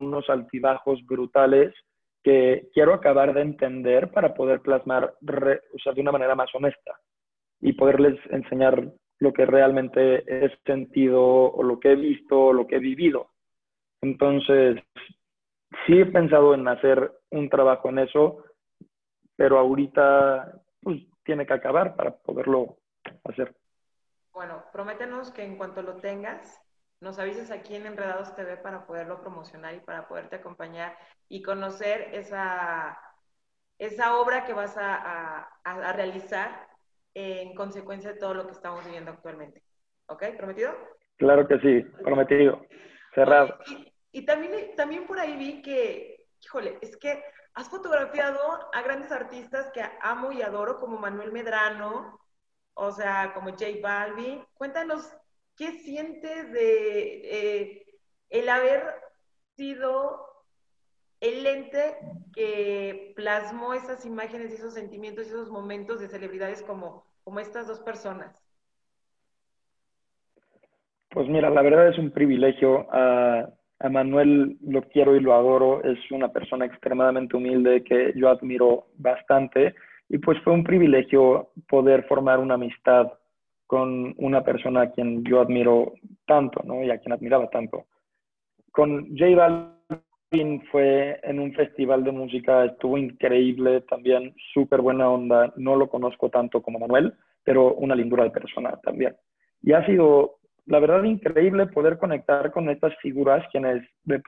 unos 0.00 0.28
altibajos 0.28 1.04
brutales 1.06 1.74
que 2.22 2.68
quiero 2.72 2.94
acabar 2.94 3.34
de 3.34 3.42
entender 3.42 4.10
para 4.10 4.34
poder 4.34 4.60
plasmar 4.60 5.14
o 5.22 5.78
sea, 5.82 5.92
de 5.92 6.00
una 6.00 6.12
manera 6.12 6.34
más 6.34 6.54
honesta 6.54 6.98
y 7.60 7.72
poderles 7.72 8.18
enseñar 8.30 8.92
lo 9.18 9.32
que 9.32 9.46
realmente 9.46 10.24
he 10.26 10.50
sentido 10.64 11.22
o 11.22 11.62
lo 11.62 11.78
que 11.78 11.92
he 11.92 11.96
visto 11.96 12.46
o 12.46 12.52
lo 12.52 12.66
que 12.66 12.76
he 12.76 12.80
vivido. 12.80 13.28
Entonces, 14.00 14.82
sí 15.86 16.00
he 16.00 16.06
pensado 16.06 16.54
en 16.54 16.66
hacer 16.68 17.12
un 17.30 17.48
trabajo 17.48 17.88
en 17.88 18.00
eso, 18.00 18.44
pero 19.36 19.58
ahorita 19.58 20.60
pues, 20.80 21.02
tiene 21.24 21.46
que 21.46 21.54
acabar 21.54 21.96
para 21.96 22.16
poderlo 22.16 22.76
hacer. 23.24 23.54
Bueno, 24.32 24.64
prométenos 24.72 25.30
que 25.30 25.44
en 25.44 25.56
cuanto 25.56 25.82
lo 25.82 25.96
tengas, 25.96 26.60
nos 27.00 27.18
avises 27.18 27.50
aquí 27.50 27.74
en 27.74 27.86
Enredados 27.86 28.34
TV 28.34 28.56
para 28.56 28.86
poderlo 28.86 29.20
promocionar 29.20 29.74
y 29.74 29.80
para 29.80 30.06
poderte 30.08 30.36
acompañar 30.36 30.96
y 31.28 31.42
conocer 31.42 32.08
esa, 32.12 32.98
esa 33.78 34.18
obra 34.18 34.44
que 34.44 34.54
vas 34.54 34.76
a, 34.78 35.48
a, 35.64 35.92
realizar 35.92 36.68
en 37.14 37.54
consecuencia 37.54 38.12
de 38.12 38.18
todo 38.18 38.34
lo 38.34 38.46
que 38.46 38.52
estamos 38.52 38.84
viviendo 38.84 39.10
actualmente. 39.10 39.62
¿Ok? 40.06 40.24
¿Prometido? 40.36 40.72
Claro 41.16 41.46
que 41.46 41.58
sí, 41.58 41.82
prometido. 42.02 42.64
Cerrado. 43.14 43.58
Y 44.12 44.26
también, 44.26 44.76
también 44.76 45.06
por 45.06 45.18
ahí 45.18 45.36
vi 45.36 45.62
que, 45.62 46.26
híjole, 46.44 46.78
es 46.82 46.96
que 46.98 47.24
has 47.54 47.68
fotografiado 47.68 48.38
a 48.72 48.82
grandes 48.82 49.10
artistas 49.10 49.70
que 49.72 49.82
amo 50.02 50.32
y 50.32 50.42
adoro, 50.42 50.78
como 50.78 50.98
Manuel 50.98 51.32
Medrano, 51.32 52.20
o 52.74 52.92
sea, 52.92 53.32
como 53.34 53.50
J 53.50 53.66
Balvin. 53.82 54.44
Cuéntanos, 54.54 55.10
¿qué 55.56 55.72
sientes 55.72 56.52
de 56.52 57.20
eh, 57.24 57.86
el 58.28 58.48
haber 58.50 58.82
sido 59.56 60.28
el 61.20 61.42
lente 61.42 61.96
que 62.34 63.14
plasmó 63.16 63.72
esas 63.72 64.04
imágenes 64.04 64.50
y 64.50 64.54
esos 64.56 64.74
sentimientos 64.74 65.26
y 65.26 65.30
esos 65.30 65.50
momentos 65.50 66.00
de 66.00 66.08
celebridades 66.08 66.62
como, 66.62 67.06
como 67.24 67.40
estas 67.40 67.66
dos 67.66 67.80
personas? 67.80 68.38
Pues 71.10 71.28
mira, 71.28 71.48
la 71.48 71.62
verdad 71.62 71.88
es 71.88 71.98
un 71.98 72.10
privilegio. 72.10 72.86
Uh 72.88 73.61
a 73.82 73.88
Manuel 73.88 74.56
lo 74.64 74.82
quiero 74.82 75.16
y 75.16 75.20
lo 75.20 75.34
adoro, 75.34 75.82
es 75.82 75.98
una 76.12 76.28
persona 76.28 76.64
extremadamente 76.64 77.36
humilde 77.36 77.82
que 77.82 78.12
yo 78.14 78.28
admiro 78.28 78.86
bastante 78.96 79.74
y 80.08 80.18
pues 80.18 80.38
fue 80.42 80.52
un 80.52 80.62
privilegio 80.62 81.50
poder 81.68 82.04
formar 82.04 82.38
una 82.38 82.54
amistad 82.54 83.12
con 83.66 84.14
una 84.18 84.44
persona 84.44 84.82
a 84.82 84.90
quien 84.90 85.24
yo 85.24 85.40
admiro 85.40 85.94
tanto, 86.26 86.60
¿no? 86.64 86.84
Y 86.84 86.90
a 86.90 86.98
quien 86.98 87.12
admiraba 87.12 87.48
tanto. 87.48 87.86
Con 88.70 89.16
J 89.16 89.34
Balvin 89.34 90.62
fue 90.70 91.18
en 91.22 91.40
un 91.40 91.52
festival 91.54 92.04
de 92.04 92.12
música, 92.12 92.66
estuvo 92.66 92.98
increíble, 92.98 93.80
también 93.82 94.34
súper 94.52 94.80
buena 94.80 95.10
onda, 95.10 95.52
no 95.56 95.74
lo 95.74 95.88
conozco 95.88 96.28
tanto 96.28 96.62
como 96.62 96.78
Manuel, 96.78 97.14
pero 97.42 97.74
una 97.74 97.96
lindura 97.96 98.24
de 98.24 98.30
persona 98.30 98.78
también. 98.82 99.16
Y 99.62 99.72
ha 99.72 99.84
sido 99.86 100.36
la 100.66 100.78
verdad 100.78 101.02
increíble 101.04 101.66
poder 101.66 101.98
conectar 101.98 102.50
con 102.52 102.68
estas 102.68 102.96
figuras 103.00 103.44
quienes 103.50 103.82
de 104.04 104.22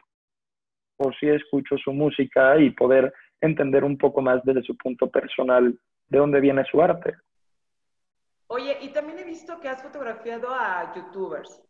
por 0.97 1.15
sí 1.17 1.29
escucho 1.29 1.77
su 1.79 1.93
música 1.93 2.57
y 2.59 2.71
poder 2.71 3.13
entender 3.41 3.85
un 3.85 3.99
poco 3.99 4.23
más 4.23 4.43
desde 4.45 4.63
su 4.63 4.77
punto 4.77 5.11
personal 5.11 5.79
de 6.09 6.19
dónde 6.19 6.41
viene 6.41 6.65
su 6.71 6.81
arte. 6.81 7.15
Oye, 8.47 8.79
y 8.81 8.89
también 8.91 9.19
he 9.19 9.25
visto 9.25 9.59
que 9.61 9.69
has 9.69 9.83
fotografiado 9.83 10.49
a 10.55 10.93
youtubers. 10.95 11.63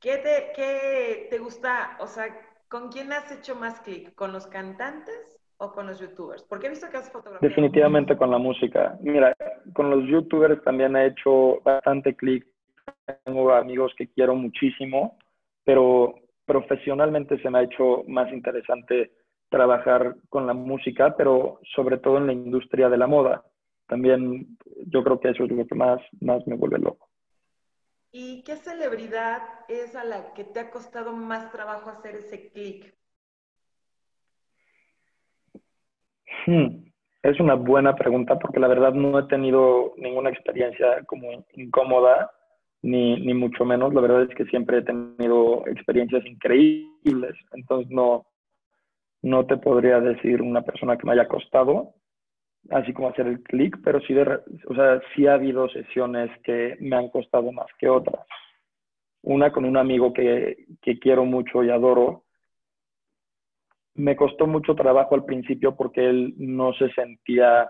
¿Qué 0.00 0.18
te, 0.18 0.52
qué 0.54 1.26
te 1.30 1.38
gusta? 1.38 1.96
O 2.00 2.06
sea, 2.06 2.26
¿con 2.68 2.90
quién 2.90 3.12
has 3.12 3.32
hecho 3.32 3.56
más 3.56 3.80
clic? 3.80 4.14
¿Con 4.14 4.32
los 4.32 4.46
cantantes 4.46 5.38
o 5.56 5.72
con 5.72 5.86
los 5.86 5.98
youtubers? 5.98 6.44
Porque 6.44 6.66
he 6.66 6.70
visto 6.70 6.88
que 6.90 6.98
has 6.98 7.10
fotografiado. 7.10 7.48
Definitivamente 7.48 8.16
con 8.16 8.30
la 8.30 8.38
música. 8.38 8.96
Mira, 9.00 9.34
con 9.72 9.90
los 9.90 10.04
youtubers 10.08 10.62
también 10.62 10.94
he 10.96 11.06
hecho 11.06 11.60
bastante 11.62 12.14
clic 12.14 12.46
tengo 13.24 13.52
amigos 13.52 13.92
que 13.96 14.08
quiero 14.08 14.34
muchísimo, 14.34 15.18
pero 15.64 16.14
profesionalmente 16.44 17.40
se 17.40 17.50
me 17.50 17.58
ha 17.58 17.62
hecho 17.62 18.04
más 18.08 18.32
interesante 18.32 19.12
trabajar 19.48 20.16
con 20.28 20.46
la 20.46 20.54
música, 20.54 21.16
pero 21.16 21.60
sobre 21.74 21.98
todo 21.98 22.18
en 22.18 22.26
la 22.26 22.32
industria 22.32 22.88
de 22.88 22.98
la 22.98 23.06
moda. 23.06 23.44
También 23.86 24.58
yo 24.86 25.04
creo 25.04 25.20
que 25.20 25.30
eso 25.30 25.44
es 25.44 25.50
lo 25.50 25.66
que 25.66 25.74
más, 25.74 26.00
más 26.20 26.44
me 26.46 26.56
vuelve 26.56 26.78
loco. 26.78 27.08
¿Y 28.10 28.42
qué 28.44 28.56
celebridad 28.56 29.42
es 29.68 29.94
a 29.94 30.04
la 30.04 30.32
que 30.34 30.44
te 30.44 30.60
ha 30.60 30.70
costado 30.70 31.12
más 31.12 31.52
trabajo 31.52 31.90
hacer 31.90 32.16
ese 32.16 32.50
clic? 32.50 32.94
Hmm, 36.46 36.86
es 37.22 37.38
una 37.40 37.54
buena 37.54 37.94
pregunta 37.94 38.38
porque 38.38 38.60
la 38.60 38.68
verdad 38.68 38.92
no 38.92 39.18
he 39.18 39.24
tenido 39.24 39.94
ninguna 39.96 40.30
experiencia 40.30 41.04
como 41.06 41.44
incómoda 41.54 42.30
ni, 42.82 43.16
ni 43.20 43.34
mucho 43.34 43.64
menos. 43.64 43.92
La 43.94 44.00
verdad 44.00 44.22
es 44.22 44.34
que 44.34 44.44
siempre 44.46 44.78
he 44.78 44.82
tenido 44.82 45.66
experiencias 45.66 46.24
increíbles, 46.26 47.34
entonces 47.52 47.90
no, 47.90 48.26
no 49.22 49.46
te 49.46 49.56
podría 49.56 50.00
decir 50.00 50.42
una 50.42 50.62
persona 50.62 50.96
que 50.96 51.06
me 51.06 51.12
haya 51.12 51.28
costado, 51.28 51.94
así 52.70 52.92
como 52.92 53.08
hacer 53.08 53.26
el 53.26 53.42
clic, 53.42 53.78
pero 53.84 54.00
sí, 54.00 54.14
de, 54.14 54.40
o 54.68 54.74
sea, 54.74 55.00
sí 55.14 55.26
ha 55.26 55.34
habido 55.34 55.68
sesiones 55.68 56.30
que 56.42 56.76
me 56.80 56.96
han 56.96 57.08
costado 57.08 57.52
más 57.52 57.66
que 57.78 57.88
otras. 57.88 58.24
Una 59.22 59.52
con 59.52 59.64
un 59.64 59.76
amigo 59.76 60.12
que, 60.12 60.66
que 60.82 60.98
quiero 60.98 61.24
mucho 61.24 61.64
y 61.64 61.70
adoro. 61.70 62.24
Me 63.94 64.14
costó 64.14 64.46
mucho 64.46 64.74
trabajo 64.74 65.14
al 65.14 65.24
principio 65.24 65.74
porque 65.74 66.08
él 66.08 66.34
no 66.36 66.72
se 66.74 66.90
sentía 66.92 67.68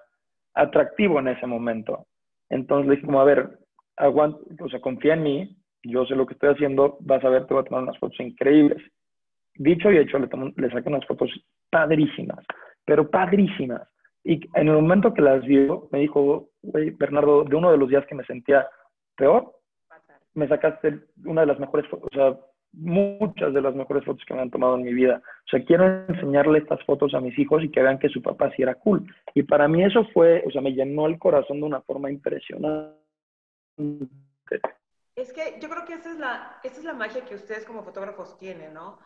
atractivo 0.54 1.20
en 1.20 1.28
ese 1.28 1.46
momento. 1.46 2.06
Entonces 2.48 2.88
le 2.88 2.94
dije 2.96 3.06
como, 3.06 3.20
a 3.20 3.24
ver, 3.24 3.58
aguanta, 3.96 4.38
o 4.60 4.68
sea, 4.68 4.80
confía 4.80 5.14
en 5.14 5.22
mí, 5.22 5.56
yo 5.82 6.04
sé 6.06 6.14
lo 6.14 6.26
que 6.26 6.34
estoy 6.34 6.50
haciendo, 6.50 6.96
vas 7.00 7.24
a 7.24 7.28
ver, 7.28 7.46
te 7.46 7.54
voy 7.54 7.62
a 7.62 7.64
tomar 7.64 7.82
unas 7.82 7.98
fotos 7.98 8.18
increíbles. 8.20 8.82
Dicho 9.54 9.90
y 9.90 9.98
hecho, 9.98 10.18
le, 10.18 10.28
le 10.56 10.70
saqué 10.70 10.88
unas 10.88 11.06
fotos 11.06 11.30
padrísimas, 11.70 12.44
pero 12.84 13.10
padrísimas. 13.10 13.88
Y 14.24 14.40
en 14.54 14.68
el 14.68 14.74
momento 14.74 15.14
que 15.14 15.22
las 15.22 15.42
vio, 15.44 15.88
me 15.92 16.00
dijo, 16.00 16.48
güey, 16.62 16.90
Bernardo, 16.90 17.44
de 17.44 17.56
uno 17.56 17.70
de 17.70 17.78
los 17.78 17.88
días 17.88 18.04
que 18.06 18.14
me 18.14 18.24
sentía 18.24 18.66
peor, 19.16 19.52
me 20.34 20.48
sacaste 20.48 21.00
una 21.24 21.42
de 21.42 21.46
las 21.46 21.58
mejores 21.58 21.88
fotos, 21.88 22.08
o 22.12 22.14
sea, 22.14 22.36
muchas 22.72 23.54
de 23.54 23.62
las 23.62 23.74
mejores 23.74 24.04
fotos 24.04 24.22
que 24.26 24.34
me 24.34 24.42
han 24.42 24.50
tomado 24.50 24.76
en 24.76 24.82
mi 24.82 24.92
vida. 24.92 25.22
O 25.46 25.48
sea, 25.48 25.64
quiero 25.64 26.04
enseñarle 26.08 26.58
estas 26.58 26.82
fotos 26.84 27.14
a 27.14 27.20
mis 27.20 27.38
hijos 27.38 27.64
y 27.64 27.70
que 27.70 27.82
vean 27.82 27.98
que 27.98 28.08
su 28.08 28.20
papá 28.20 28.50
sí 28.54 28.62
era 28.62 28.74
cool. 28.74 29.06
Y 29.34 29.44
para 29.44 29.66
mí 29.66 29.82
eso 29.82 30.04
fue, 30.12 30.42
o 30.46 30.50
sea, 30.50 30.60
me 30.60 30.72
llenó 30.72 31.06
el 31.06 31.18
corazón 31.18 31.60
de 31.60 31.66
una 31.66 31.80
forma 31.80 32.10
impresionante. 32.10 33.05
Es 35.16 35.32
que 35.32 35.58
yo 35.60 35.68
creo 35.68 35.84
que 35.84 35.94
esa 35.94 36.10
es 36.12 36.18
la, 36.18 36.60
esa 36.62 36.78
es 36.78 36.84
la 36.84 36.94
magia 36.94 37.24
que 37.24 37.34
ustedes 37.34 37.64
como 37.64 37.82
fotógrafos 37.82 38.36
tienen, 38.38 38.74
¿no? 38.74 38.98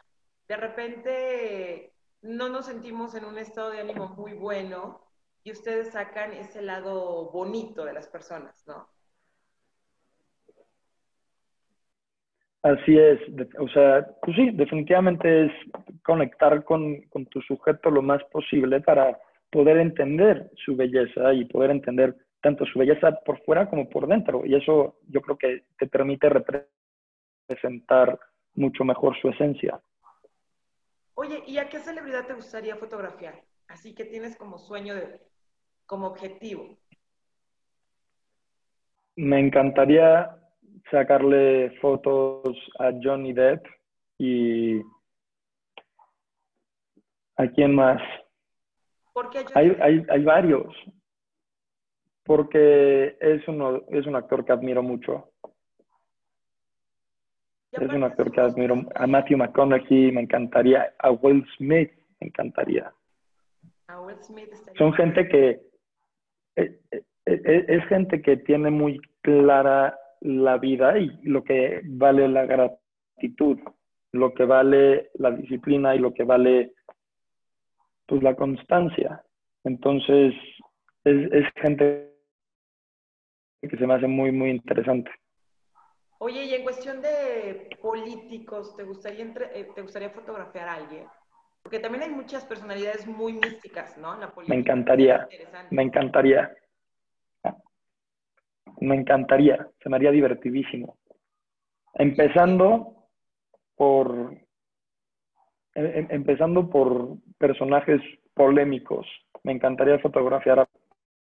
De 0.49 0.57
repente 0.57 1.93
no 2.23 2.49
nos 2.49 2.67
sentimos 2.67 3.15
en 3.15 3.25
un 3.25 3.39
estado 3.39 3.71
de 3.71 3.81
ánimo 3.81 4.09
muy 4.09 4.35
bueno 4.35 5.01
y 5.45 5.53
ustedes 5.53 5.93
sacan 5.93 6.33
ese 6.33 6.63
lado 6.63 7.31
bonito 7.31 7.85
de 7.85 7.93
las 7.93 8.09
personas, 8.09 8.67
¿no? 8.67 8.89
Así 12.63 12.99
es, 12.99 13.19
o 13.59 13.69
sea, 13.69 14.07
pues 14.21 14.37
sí, 14.37 14.51
definitivamente 14.53 15.47
es 15.47 15.53
conectar 16.05 16.63
con, 16.65 17.01
con, 17.09 17.25
tu 17.27 17.41
sujeto 17.41 17.91
lo 17.91 18.03
más 18.03 18.23
posible 18.25 18.83
para 18.83 19.19
poder 19.51 19.79
entender 19.79 20.51
su 20.63 20.77
belleza 20.77 21.33
y 21.33 21.47
poder 21.47 21.71
entender 21.71 22.15
tanto 22.41 22.65
su 22.67 22.79
belleza 22.79 23.13
por 23.25 23.43
fuera 23.45 23.69
como 23.69 23.89
por 23.89 24.07
dentro. 24.07 24.45
Y 24.45 24.55
eso 24.55 24.99
yo 25.09 25.21
creo 25.21 25.37
que 25.37 25.65
te 25.79 25.87
permite 25.87 26.29
representar 27.49 28.19
mucho 28.55 28.85
mejor 28.85 29.17
su 29.21 29.29
esencia. 29.29 29.81
Oye, 31.15 31.43
¿y 31.47 31.59
a 31.59 31.69
qué 31.69 31.79
celebridad 31.79 32.27
te 32.27 32.35
gustaría 32.35 32.77
fotografiar? 32.77 33.35
Así 33.69 33.95
que 33.95 34.05
tienes 34.05 34.37
como 34.37 34.59
sueño, 34.59 34.95
de, 34.95 35.21
como 35.87 36.07
objetivo. 36.07 36.79
Me 39.17 39.39
encantaría 39.39 40.37
sacarle 40.91 41.79
fotos 41.81 42.57
a 42.79 42.91
Johnny 43.03 43.33
Depp 43.33 43.67
y 44.19 44.81
a 47.37 47.47
quién 47.55 47.75
más. 47.75 48.01
¿Por 49.13 49.31
qué 49.31 49.45
hay, 49.55 49.77
hay, 49.81 50.07
hay, 50.09 50.25
varios. 50.25 50.75
Porque 52.31 53.17
es, 53.19 53.49
uno, 53.49 53.83
es 53.89 54.07
un 54.07 54.15
actor 54.15 54.45
que 54.45 54.53
admiro 54.53 54.85
mucho. 54.85 55.33
Es 57.73 57.93
un 57.93 58.05
actor 58.05 58.31
que 58.31 58.41
admiro. 58.41 58.77
A 58.95 59.09
Matthew 59.09 59.37
McConaughey 59.37 60.13
me 60.13 60.21
encantaría. 60.21 60.95
A 61.01 61.11
Will 61.11 61.45
Smith 61.57 61.91
me 62.21 62.29
encantaría. 62.29 62.93
A 63.89 64.01
Will 64.03 64.23
Smith 64.23 64.49
Son 64.79 64.93
gente 64.93 65.27
que. 65.27 65.61
Es, 66.55 66.71
es, 67.25 67.69
es 67.69 67.85
gente 67.87 68.23
que 68.23 68.37
tiene 68.37 68.71
muy 68.71 69.01
clara 69.23 69.99
la 70.21 70.57
vida 70.59 71.01
y 71.01 71.11
lo 71.25 71.43
que 71.43 71.81
vale 71.83 72.29
la 72.29 72.47
gratitud, 72.47 73.59
lo 74.13 74.35
que 74.35 74.45
vale 74.45 75.11
la 75.15 75.33
disciplina 75.33 75.97
y 75.97 75.99
lo 75.99 76.15
que 76.15 76.23
vale 76.23 76.75
pues 78.07 78.23
la 78.23 78.37
constancia. 78.37 79.21
Entonces, 79.65 80.33
es, 81.03 81.33
es 81.33 81.45
gente 81.57 82.10
que 83.69 83.77
se 83.77 83.87
me 83.87 83.95
hace 83.95 84.07
muy, 84.07 84.33
muy 84.33 84.51
interesante. 84.51 85.11
Oye, 86.19 86.45
y 86.45 86.55
en 86.55 86.63
cuestión 86.63 87.01
de 87.01 87.69
políticos, 87.81 88.77
¿te 88.77 88.83
gustaría, 88.83 89.25
eh, 89.55 89.69
¿te 89.75 89.83
gustaría 89.83 90.11
fotografiar 90.11 90.69
a 90.69 90.75
alguien? 90.75 91.07
Porque 91.63 91.79
también 91.79 92.05
hay 92.05 92.11
muchas 92.11 92.45
personalidades 92.45 93.07
muy 93.07 93.33
místicas, 93.33 93.97
¿no? 93.99 94.17
la 94.19 94.33
me 94.47 94.57
encantaría, 94.57 95.29
me 95.71 95.83
encantaría 95.83 96.51
me 98.81 98.97
encantaría, 98.97 99.69
se 99.83 99.89
me 99.89 99.97
haría 99.97 100.11
divertidísimo. 100.11 100.97
Empezando 101.95 102.95
por 103.77 104.37
em, 105.75 105.87
em, 105.87 106.07
empezando 106.11 106.69
por 106.69 107.17
personajes 107.39 108.01
polémicos. 108.35 109.07
Me 109.45 109.53
encantaría 109.53 109.99
fotografiar 109.99 110.61
a 110.61 110.69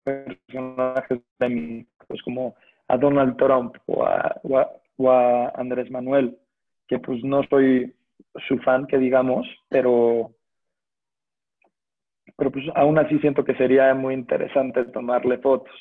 personajes 0.05 1.21
polémicos 1.39 2.23
como 2.25 2.55
a 2.89 2.97
Donald 2.97 3.37
Trump 3.37 3.77
o 3.87 4.05
a, 4.05 4.41
o 4.97 5.11
a, 5.11 5.49
Andrés 5.55 5.91
Manuel, 5.91 6.39
que 6.87 6.99
pues 6.99 7.23
no 7.25 7.43
soy 7.45 7.95
su 8.49 8.59
fan, 8.59 8.87
que 8.87 8.99
digamos, 8.99 9.47
pero, 9.69 10.35
pero 12.37 12.51
pues 12.51 12.65
aún 12.75 12.99
así 12.99 13.19
siento 13.19 13.45
que 13.45 13.55
sería 13.55 13.95
muy 13.95 14.15
interesante 14.15 14.85
tomarle 14.87 15.39
fotos. 15.39 15.75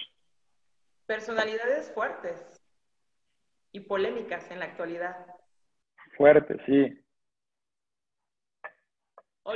Personalidades 1.05 1.91
fuertes 1.93 2.61
y 3.71 3.81
polémicas 3.81 4.49
en 4.51 4.59
la 4.59 4.65
actualidad. 4.65 5.15
Fuertes, 6.17 6.59
sí. 6.65 6.97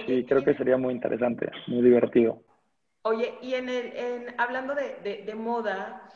sí, 0.06 0.26
creo 0.26 0.44
que 0.44 0.56
sería 0.56 0.78
muy 0.78 0.94
interesante, 0.94 1.50
muy 1.68 1.82
divertido. 1.82 2.45
Oye, 3.08 3.36
y 3.40 3.54
en 3.54 3.70
el, 3.70 4.34
hablando 4.40 4.74
de, 4.74 5.36
moda, 5.36 6.10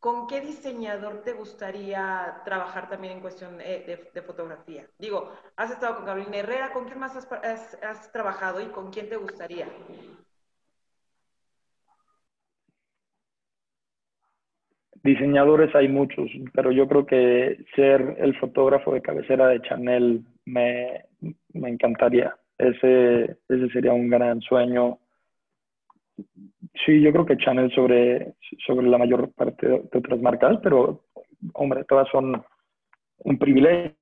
¿con 0.00 0.26
qué 0.26 0.40
diseñador 0.40 1.22
te 1.22 1.32
gustaría 1.32 2.42
trabajar 2.44 2.88
también 2.88 3.12
en 3.12 3.20
cuestión 3.20 3.58
de, 3.58 4.22
fotografía? 4.26 4.84
Digo, 4.98 5.32
has 5.54 5.70
estado 5.70 5.94
con 5.94 6.06
Carolina 6.06 6.38
Herrera, 6.38 6.72
¿con 6.72 6.86
quién 6.86 6.98
más 6.98 7.16
has 7.16 8.10
trabajado 8.10 8.60
y 8.60 8.66
con 8.66 8.90
quién 8.90 9.08
te 9.08 9.16
gustaría? 9.16 9.68
Diseñadores 15.04 15.72
hay 15.76 15.86
muchos, 15.86 16.28
pero 16.52 16.72
yo 16.72 16.88
creo 16.88 17.06
que 17.06 17.64
ser 17.76 18.16
el 18.18 18.36
fotógrafo 18.40 18.92
de 18.92 19.02
cabecera 19.02 19.46
de 19.46 19.62
Chanel 19.62 20.24
me, 20.46 21.04
encantaría. 21.52 22.36
Ese, 22.58 23.38
ese 23.48 23.68
sería 23.72 23.92
un 23.92 24.10
gran 24.10 24.40
sueño. 24.40 24.98
Sí, 26.84 27.00
yo 27.00 27.12
creo 27.12 27.26
que 27.26 27.36
Chanel 27.36 27.72
sobre, 27.72 28.34
sobre 28.66 28.86
la 28.88 28.98
mayor 28.98 29.32
parte 29.32 29.66
de 29.66 29.98
otras 29.98 30.20
marcas, 30.20 30.58
pero 30.62 31.04
hombre, 31.54 31.84
todas 31.84 32.08
son 32.10 32.42
un 33.18 33.38
privilegio. 33.38 33.96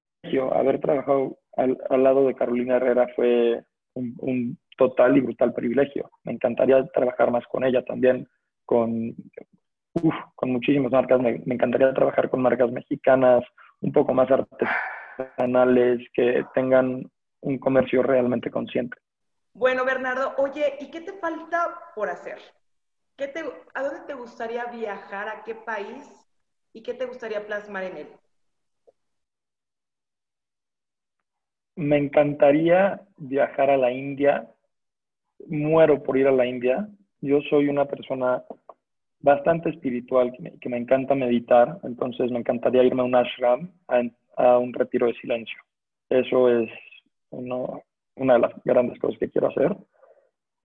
Haber 0.52 0.80
trabajado 0.80 1.38
al, 1.56 1.78
al 1.90 2.02
lado 2.02 2.26
de 2.26 2.34
Carolina 2.34 2.76
Herrera 2.76 3.08
fue 3.14 3.62
un, 3.94 4.58
total 4.76 5.16
y 5.16 5.20
brutal 5.20 5.52
privilegio. 5.52 6.10
Me 6.24 6.32
encantaría 6.32 6.84
trabajar 6.88 7.30
más 7.30 7.44
con 7.46 7.64
ella 7.64 7.84
también, 7.84 8.26
con 8.64 9.14
con 10.34 10.50
muchísimas 10.50 10.90
marcas. 10.90 11.20
Me, 11.20 11.42
encantaría 11.46 11.92
trabajar 11.92 12.30
con 12.30 12.42
marcas 12.42 12.72
mexicanas, 12.72 13.44
un 13.80 13.92
poco 13.92 14.14
más 14.14 14.28
artesanales, 14.30 16.00
que 16.14 16.44
tengan 16.54 17.04
un 17.40 17.58
comercio 17.58 18.02
realmente 18.02 18.50
consciente. 18.50 18.96
Bueno, 19.54 19.84
Bernardo, 19.84 20.34
oye, 20.38 20.76
¿y 20.80 20.90
qué 20.90 21.00
te 21.00 21.12
falta 21.12 21.78
por 21.94 22.08
hacer? 22.08 22.38
¿Qué 23.16 23.28
te, 23.28 23.44
¿A 23.74 23.82
dónde 23.82 24.00
te 24.06 24.14
gustaría 24.14 24.64
viajar? 24.66 25.28
¿A 25.28 25.44
qué 25.44 25.54
país? 25.54 26.08
¿Y 26.72 26.82
qué 26.82 26.94
te 26.94 27.04
gustaría 27.04 27.46
plasmar 27.46 27.84
en 27.84 27.96
él? 27.98 28.08
Me 31.76 31.98
encantaría 31.98 33.02
viajar 33.18 33.70
a 33.70 33.76
la 33.76 33.92
India. 33.92 34.48
Muero 35.48 36.02
por 36.02 36.16
ir 36.16 36.26
a 36.26 36.32
la 36.32 36.46
India. 36.46 36.88
Yo 37.20 37.40
soy 37.42 37.68
una 37.68 37.84
persona 37.84 38.42
bastante 39.20 39.70
espiritual, 39.70 40.32
que 40.60 40.68
me, 40.68 40.76
encanta 40.76 41.14
meditar, 41.14 41.78
entonces 41.84 42.30
me 42.30 42.40
encantaría 42.40 42.82
irme 42.82 43.02
a 43.02 43.04
un 43.04 43.14
ashram, 43.14 43.70
a, 44.36 44.58
un 44.58 44.72
retiro 44.72 45.06
de 45.06 45.14
silencio. 45.14 45.56
Eso 46.10 46.48
es 46.48 46.68
una 48.16 48.34
de 48.34 48.40
las 48.40 48.52
grandes 48.64 48.98
cosas 48.98 49.18
que 49.18 49.30
quiero 49.30 49.48
hacer. 49.48 49.76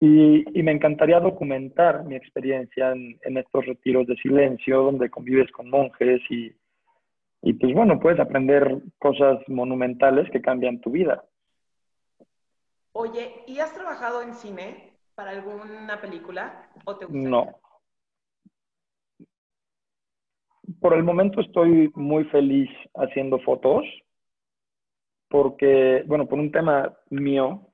Y, 0.00 0.44
me 0.62 0.72
encantaría 0.72 1.18
documentar 1.18 2.04
mi 2.04 2.14
experiencia 2.14 2.92
en, 2.92 3.36
estos 3.36 3.66
retiros 3.66 4.06
de 4.06 4.16
silencio, 4.16 4.82
donde 4.82 5.10
convives 5.10 5.50
con 5.50 5.70
monjes 5.70 6.20
y, 6.30 6.52
y 7.42 7.52
pues 7.54 7.74
bueno, 7.74 7.98
puedes 7.98 8.20
aprender 8.20 8.78
cosas 8.98 9.40
monumentales 9.48 10.30
que 10.30 10.40
cambian 10.40 10.80
tu 10.80 10.90
vida. 10.90 11.24
Oye, 12.92 13.42
¿y 13.46 13.58
has 13.58 13.74
trabajado 13.74 14.22
en 14.22 14.34
cine 14.34 14.92
para 15.14 15.30
alguna 15.30 16.00
película? 16.00 16.70
¿O 16.84 16.96
te 16.96 17.06
No, 17.08 17.58
por 20.80 20.94
el 20.94 21.02
momento 21.02 21.40
estoy 21.40 21.90
muy 21.94 22.24
feliz 22.24 22.70
haciendo 22.94 23.38
fotos 23.40 23.84
porque, 25.28 26.04
bueno, 26.06 26.26
por 26.26 26.38
un 26.38 26.50
tema 26.52 26.96
mío, 27.10 27.68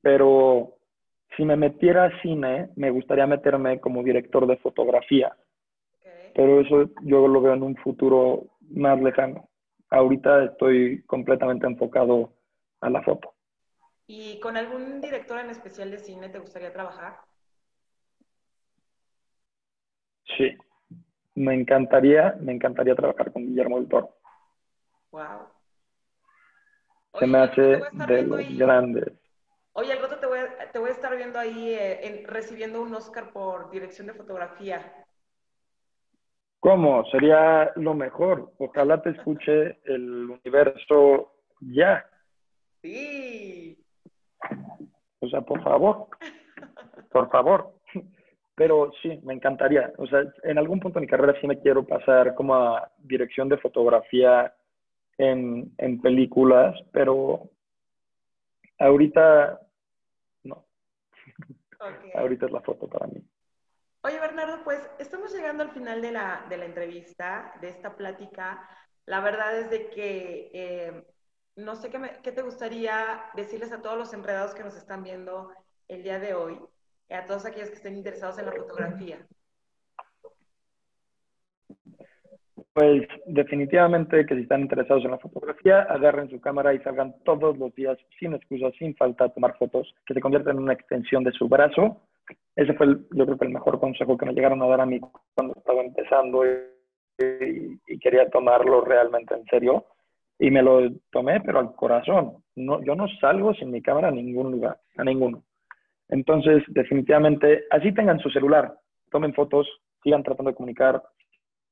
pero 0.00 0.74
si 1.36 1.44
me 1.44 1.56
metiera 1.56 2.04
a 2.06 2.22
cine, 2.22 2.70
me 2.76 2.90
gustaría 2.90 3.26
meterme 3.26 3.80
como 3.80 4.02
director 4.02 4.46
de 4.46 4.56
fotografía. 4.58 5.34
Pero 6.34 6.60
eso 6.60 6.90
yo 7.02 7.28
lo 7.28 7.40
veo 7.40 7.54
en 7.54 7.62
un 7.62 7.76
futuro 7.76 8.46
más 8.70 9.00
lejano. 9.00 9.48
ahorita 9.90 10.44
estoy 10.44 11.02
completamente 11.04 11.66
enfocado 11.66 12.32
a 12.80 12.90
la 12.90 13.02
foto. 13.02 13.34
¿Y 14.06 14.40
con 14.40 14.56
algún 14.56 15.00
director 15.00 15.38
en 15.38 15.50
especial 15.50 15.90
de 15.90 15.98
cine 15.98 16.28
te 16.28 16.38
gustaría 16.38 16.72
trabajar? 16.72 17.20
Sí, 20.36 20.56
me 21.34 21.54
encantaría, 21.54 22.36
me 22.40 22.52
encantaría 22.52 22.94
trabajar 22.94 23.32
con 23.32 23.46
Guillermo 23.46 23.78
del 23.78 23.88
Toro. 23.88 24.10
Wow. 25.12 25.59
Se 27.18 27.26
me 27.26 27.38
hace 27.38 27.80
de 28.06 28.22
los 28.22 28.58
grandes. 28.58 29.12
Oye, 29.72 29.92
al 29.92 30.00
rato 30.00 30.18
te 30.18 30.26
voy 30.26 30.38
a, 30.38 30.70
te 30.72 30.78
voy 30.78 30.90
a 30.90 30.92
estar 30.92 31.16
viendo 31.16 31.38
ahí 31.38 31.74
eh, 31.74 32.24
recibiendo 32.26 32.82
un 32.82 32.94
Oscar 32.94 33.32
por 33.32 33.70
dirección 33.70 34.06
de 34.06 34.14
fotografía. 34.14 35.04
¿Cómo? 36.60 37.04
Sería 37.06 37.72
lo 37.76 37.94
mejor. 37.94 38.52
Ojalá 38.58 39.00
te 39.00 39.10
escuche 39.10 39.78
el 39.84 40.30
universo 40.30 41.32
ya. 41.60 42.04
Sí. 42.82 43.78
O 45.20 45.28
sea, 45.28 45.40
por 45.40 45.62
favor. 45.62 46.08
Por 47.10 47.30
favor. 47.30 47.72
Pero 48.54 48.92
sí, 49.00 49.18
me 49.22 49.32
encantaría. 49.32 49.90
O 49.96 50.06
sea, 50.06 50.22
en 50.42 50.58
algún 50.58 50.80
punto 50.80 50.98
de 50.98 51.06
mi 51.06 51.10
carrera 51.10 51.34
sí 51.40 51.46
me 51.46 51.60
quiero 51.60 51.86
pasar 51.86 52.34
como 52.34 52.54
a 52.54 52.90
dirección 52.98 53.48
de 53.48 53.56
fotografía 53.56 54.52
en, 55.20 55.74
en 55.76 56.00
películas, 56.00 56.74
pero 56.92 57.50
ahorita 58.78 59.60
no. 60.44 60.64
Ahorita 62.14 62.46
es 62.46 62.52
la 62.52 62.62
foto 62.62 62.88
para 62.88 63.06
mí. 63.06 63.22
Oye, 64.02 64.18
Bernardo, 64.18 64.64
pues 64.64 64.80
estamos 64.98 65.34
llegando 65.34 65.62
al 65.62 65.72
final 65.72 66.00
de 66.00 66.12
la, 66.12 66.46
de 66.48 66.56
la 66.56 66.64
entrevista, 66.64 67.52
de 67.60 67.68
esta 67.68 67.96
plática. 67.96 68.66
La 69.04 69.20
verdad 69.20 69.58
es 69.58 69.68
de 69.68 69.90
que 69.90 70.50
eh, 70.54 71.04
no 71.56 71.76
sé 71.76 71.90
qué, 71.90 72.00
qué, 72.22 72.32
te 72.32 72.40
gustaría 72.40 73.24
decirles 73.34 73.72
a 73.72 73.82
todos 73.82 73.98
los 73.98 74.14
enredados 74.14 74.54
que 74.54 74.64
nos 74.64 74.74
están 74.74 75.02
viendo 75.02 75.52
el 75.88 76.02
día 76.02 76.18
de 76.18 76.32
hoy, 76.32 76.58
y 77.10 77.14
a 77.14 77.26
todos 77.26 77.44
aquellos 77.44 77.68
que 77.68 77.76
estén 77.76 77.96
interesados 77.96 78.38
en 78.38 78.46
la 78.46 78.52
fotografía. 78.52 79.26
Pues 82.80 83.06
definitivamente 83.26 84.24
que 84.24 84.34
si 84.34 84.40
están 84.40 84.62
interesados 84.62 85.04
en 85.04 85.10
la 85.10 85.18
fotografía, 85.18 85.82
agarren 85.82 86.30
su 86.30 86.40
cámara 86.40 86.72
y 86.72 86.78
salgan 86.78 87.14
todos 87.26 87.58
los 87.58 87.74
días 87.74 87.98
sin 88.18 88.32
excusas, 88.32 88.72
sin 88.78 88.96
falta, 88.96 89.26
a 89.26 89.28
tomar 89.28 89.54
fotos, 89.58 89.94
que 90.06 90.14
se 90.14 90.20
conviertan 90.22 90.56
en 90.56 90.62
una 90.62 90.72
extensión 90.72 91.22
de 91.22 91.32
su 91.32 91.46
brazo. 91.46 92.00
Ese 92.56 92.72
fue, 92.72 92.86
el, 92.86 93.06
yo 93.10 93.26
creo 93.26 93.36
que 93.36 93.44
el 93.44 93.52
mejor 93.52 93.78
consejo 93.80 94.16
que 94.16 94.24
me 94.24 94.32
llegaron 94.32 94.62
a 94.62 94.66
dar 94.66 94.80
a 94.80 94.86
mí 94.86 94.98
cuando 95.34 95.52
estaba 95.58 95.82
empezando 95.82 96.42
y, 96.46 97.78
y, 97.86 97.98
quería 97.98 98.30
tomarlo 98.30 98.80
realmente 98.80 99.34
en 99.34 99.44
serio. 99.44 99.84
Y 100.38 100.50
me 100.50 100.62
lo 100.62 100.90
tomé, 101.10 101.38
pero 101.42 101.58
al 101.58 101.74
corazón. 101.74 102.42
No, 102.56 102.82
yo 102.82 102.94
no 102.94 103.08
salgo 103.20 103.52
sin 103.52 103.72
mi 103.72 103.82
cámara 103.82 104.08
a 104.08 104.10
ningún 104.10 104.52
lugar, 104.52 104.78
a 104.96 105.04
ninguno. 105.04 105.42
Entonces, 106.08 106.62
definitivamente, 106.68 107.64
así 107.70 107.92
tengan 107.92 108.20
su 108.20 108.30
celular, 108.30 108.72
tomen 109.10 109.34
fotos, 109.34 109.68
sigan 110.02 110.22
tratando 110.22 110.50
de 110.52 110.56
comunicar, 110.56 111.02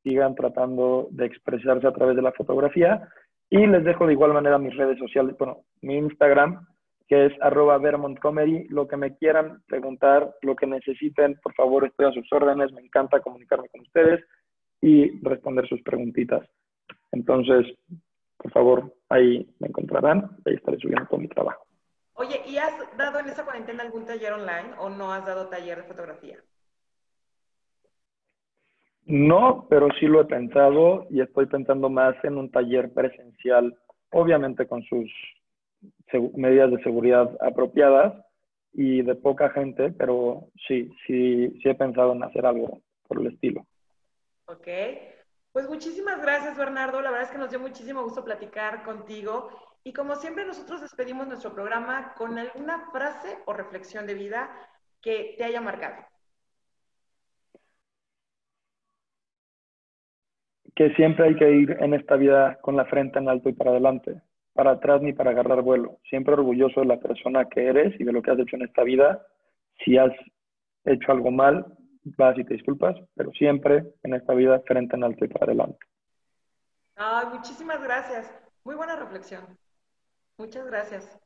sigan 0.03 0.35
tratando 0.35 1.09
de 1.11 1.27
expresarse 1.27 1.87
a 1.87 1.93
través 1.93 2.17
de 2.17 2.23
la 2.23 2.33
fotografía. 2.33 3.09
Y 3.51 3.67
les 3.67 3.85
dejo 3.85 4.07
de 4.07 4.13
igual 4.13 4.33
manera 4.33 4.59
mis 4.59 4.77
redes 4.77 4.99
sociales, 4.99 5.35
bueno, 5.39 5.63
mi 5.81 5.97
Instagram, 5.97 6.67
que 7.07 7.27
es 7.27 7.33
arroba. 7.41 7.79
Lo 7.79 8.89
que 8.89 8.97
me 8.97 9.17
quieran 9.17 9.63
preguntar, 9.67 10.35
lo 10.43 10.55
que 10.55 10.67
necesiten, 10.67 11.39
por 11.43 11.55
favor, 11.55 11.87
estoy 11.87 12.07
a 12.07 12.13
sus 12.13 12.31
órdenes. 12.33 12.73
Me 12.73 12.83
encanta 12.83 13.21
comunicarme 13.21 13.69
con 13.71 13.81
ustedes 13.81 14.25
y 14.81 15.19
responder 15.23 15.67
sus 15.67 15.83
preguntitas. 15.83 16.47
Entonces, 17.13 17.67
por 18.37 18.53
favor, 18.53 18.95
ahí 19.09 19.49
me 19.59 19.69
encontrarán. 19.69 20.31
Ahí 20.45 20.55
estaré 20.55 20.79
subiendo 20.79 21.07
todo 21.09 21.21
mi 21.21 21.29
trabajo. 21.29 21.65
Oye, 22.15 22.43
¿y 22.47 22.59
has 22.59 22.75
dado 22.97 23.21
en 23.21 23.29
esa 23.29 23.45
cuarentena 23.45 23.85
algún 23.85 24.05
taller 24.05 24.33
online 24.33 24.75
o 24.79 24.91
no 24.91 25.13
has 25.13 25.25
dado 25.25 25.49
taller 25.49 25.79
de 25.79 25.85
fotografía? 25.85 26.39
No, 29.09 29.66
pero 29.71 29.88
sí 29.99 30.07
lo 30.07 30.21
he 30.21 30.27
pensado 30.27 31.07
y 31.09 31.23
estoy 31.23 31.47
pensando 31.47 31.88
más 31.88 32.14
en 32.25 32.37
un 32.37 32.51
taller 32.51 32.92
presencial, 32.92 33.75
obviamente 34.11 34.68
con 34.68 34.83
sus 34.83 35.11
medidas 36.35 36.71
de 36.71 36.83
seguridad 36.83 37.35
apropiadas 37.40 38.23
y 38.75 39.01
de 39.01 39.14
poca 39.14 39.49
gente, 39.49 39.92
pero 39.92 40.51
sí, 40.66 40.90
sí, 41.07 41.59
sí 41.62 41.68
he 41.71 41.75
pensado 41.75 42.12
en 42.12 42.23
hacer 42.23 42.44
algo 42.44 42.83
por 43.07 43.21
el 43.21 43.29
estilo. 43.29 43.66
Ok, 44.44 44.68
pues 45.53 45.66
muchísimas 45.71 46.21
gracias 46.21 46.59
Bernardo, 46.59 47.01
la 47.01 47.11
verdad 47.11 47.29
es 47.29 47.33
que 47.33 47.38
nos 47.38 47.49
dio 47.49 47.61
muchísimo 47.61 48.03
gusto 48.03 48.23
platicar 48.23 48.83
contigo 48.83 49.49
y 49.85 49.94
como 49.94 50.16
siempre 50.16 50.44
nosotros 50.44 50.83
despedimos 50.83 51.27
nuestro 51.27 51.55
programa 51.55 52.12
con 52.18 52.38
alguna 52.38 52.90
frase 52.92 53.38
o 53.47 53.55
reflexión 53.55 54.07
de 54.07 54.12
vida 54.12 54.51
que 55.01 55.35
te 55.38 55.44
haya 55.44 55.62
marcado. 55.62 56.05
Que 60.74 60.94
siempre 60.94 61.26
hay 61.26 61.37
que 61.37 61.50
ir 61.50 61.76
en 61.81 61.94
esta 61.94 62.16
vida 62.16 62.59
con 62.61 62.76
la 62.76 62.85
frente 62.87 63.18
en 63.18 63.28
alto 63.28 63.48
y 63.48 63.52
para 63.52 63.70
adelante, 63.70 64.20
para 64.52 64.72
atrás 64.72 65.02
ni 65.02 65.12
para 65.12 65.31
agarrar 65.31 65.62
vuelo. 65.62 65.98
Siempre 66.09 66.35
orgulloso 66.35 66.81
de 66.81 66.87
la 66.87 67.00
persona 67.00 67.48
que 67.48 67.66
eres 67.66 67.98
y 68.00 68.04
de 68.04 68.12
lo 68.12 68.22
que 68.22 68.31
has 68.31 68.38
hecho 68.38 68.57
en 68.57 68.62
esta 68.62 68.83
vida. 68.83 69.26
Si 69.85 69.96
has 69.96 70.12
hecho 70.85 71.12
algo 71.12 71.31
mal, 71.31 71.66
vas 72.16 72.38
y 72.38 72.44
te 72.44 72.54
disculpas, 72.54 72.96
pero 73.14 73.31
siempre 73.33 73.85
en 74.02 74.14
esta 74.14 74.35
vida 74.35 74.61
frente 74.66 74.96
en 74.96 75.04
alto 75.04 75.24
y 75.24 75.28
para 75.28 75.46
adelante. 75.46 75.78
Ay, 76.96 77.26
muchísimas 77.33 77.83
gracias. 77.83 78.33
Muy 78.64 78.74
buena 78.74 78.96
reflexión. 78.96 79.44
Muchas 80.37 80.66
gracias. 80.66 81.18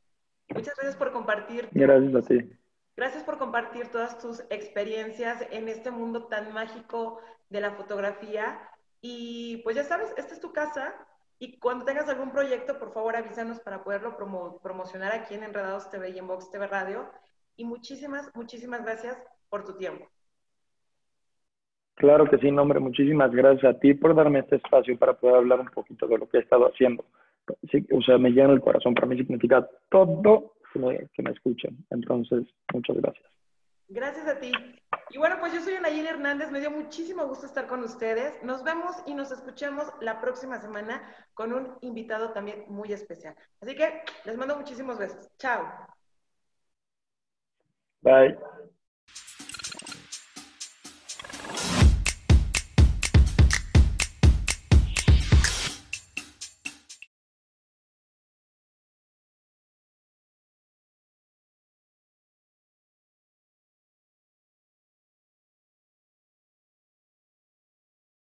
Muchas 0.49 0.75
gracias 0.75 0.95
por 0.95 1.11
compartir. 1.11 1.69
Gracias 1.71 2.15
a 2.15 2.21
ti. 2.27 2.49
Gracias 2.95 3.23
por 3.23 3.39
compartir 3.39 3.87
todas 3.87 4.19
tus 4.19 4.41
experiencias 4.51 5.47
en 5.51 5.67
este 5.67 5.89
mundo 5.89 6.25
tan 6.25 6.53
mágico 6.53 7.19
de 7.49 7.61
la 7.61 7.71
fotografía 7.71 8.59
y 9.05 9.57
pues 9.57 9.75
ya 9.75 9.83
sabes, 9.83 10.13
esta 10.15 10.33
es 10.33 10.39
tu 10.39 10.53
casa 10.53 10.95
y 11.37 11.59
cuando 11.59 11.83
tengas 11.83 12.07
algún 12.07 12.31
proyecto, 12.31 12.79
por 12.79 12.93
favor 12.93 13.17
avísanos 13.17 13.59
para 13.59 13.83
poderlo 13.83 14.15
promocionar 14.63 15.11
aquí 15.13 15.33
en 15.33 15.43
Enredados 15.43 15.89
TV 15.89 16.11
y 16.11 16.19
en 16.19 16.25
Vox 16.25 16.49
TV 16.49 16.67
Radio. 16.67 17.09
Y 17.57 17.65
muchísimas, 17.65 18.31
muchísimas 18.33 18.81
gracias 18.81 19.21
por 19.49 19.65
tu 19.65 19.75
tiempo. 19.75 20.07
Claro 21.95 22.29
que 22.29 22.37
sí, 22.37 22.49
nombre. 22.49 22.79
Muchísimas 22.79 23.29
gracias 23.31 23.75
a 23.75 23.77
ti 23.77 23.93
por 23.93 24.15
darme 24.15 24.39
este 24.39 24.55
espacio 24.55 24.97
para 24.97 25.13
poder 25.15 25.35
hablar 25.35 25.59
un 25.59 25.67
poquito 25.67 26.07
de 26.07 26.17
lo 26.17 26.29
que 26.29 26.37
he 26.37 26.41
estado 26.41 26.65
haciendo. 26.65 27.03
o 27.91 28.01
sea, 28.01 28.17
me 28.17 28.29
llena 28.29 28.53
el 28.53 28.61
corazón. 28.61 28.95
Para 28.95 29.07
mí 29.07 29.17
significa 29.17 29.67
todo 29.89 30.53
que 30.73 31.09
que 31.13 31.23
me 31.23 31.31
escuchen. 31.31 31.77
Entonces, 31.89 32.45
muchas 32.73 32.95
gracias. 32.95 33.25
Gracias 33.87 34.27
a 34.27 34.39
ti. 34.39 34.51
Y 35.09 35.17
bueno, 35.17 35.37
pues 35.39 35.53
yo 35.53 35.61
soy 35.61 35.75
Anayel 35.75 36.07
Hernández, 36.07 36.49
me 36.49 36.59
dio 36.59 36.71
muchísimo 36.71 37.27
gusto 37.27 37.45
estar 37.45 37.67
con 37.67 37.83
ustedes. 37.83 38.41
Nos 38.43 38.63
vemos 38.63 38.95
y 39.05 39.13
nos 39.13 39.31
escuchamos 39.31 39.85
la 40.01 40.19
próxima 40.19 40.59
semana 40.59 41.03
con 41.33 41.53
un 41.53 41.77
invitado 41.81 42.33
también 42.33 42.65
muy 42.67 42.91
especial. 42.93 43.35
Así 43.61 43.75
que 43.75 44.03
les 44.25 44.37
mando 44.37 44.55
muchísimos 44.55 44.97
besos. 44.97 45.29
Chao. 45.37 45.65
Bye. 48.01 48.37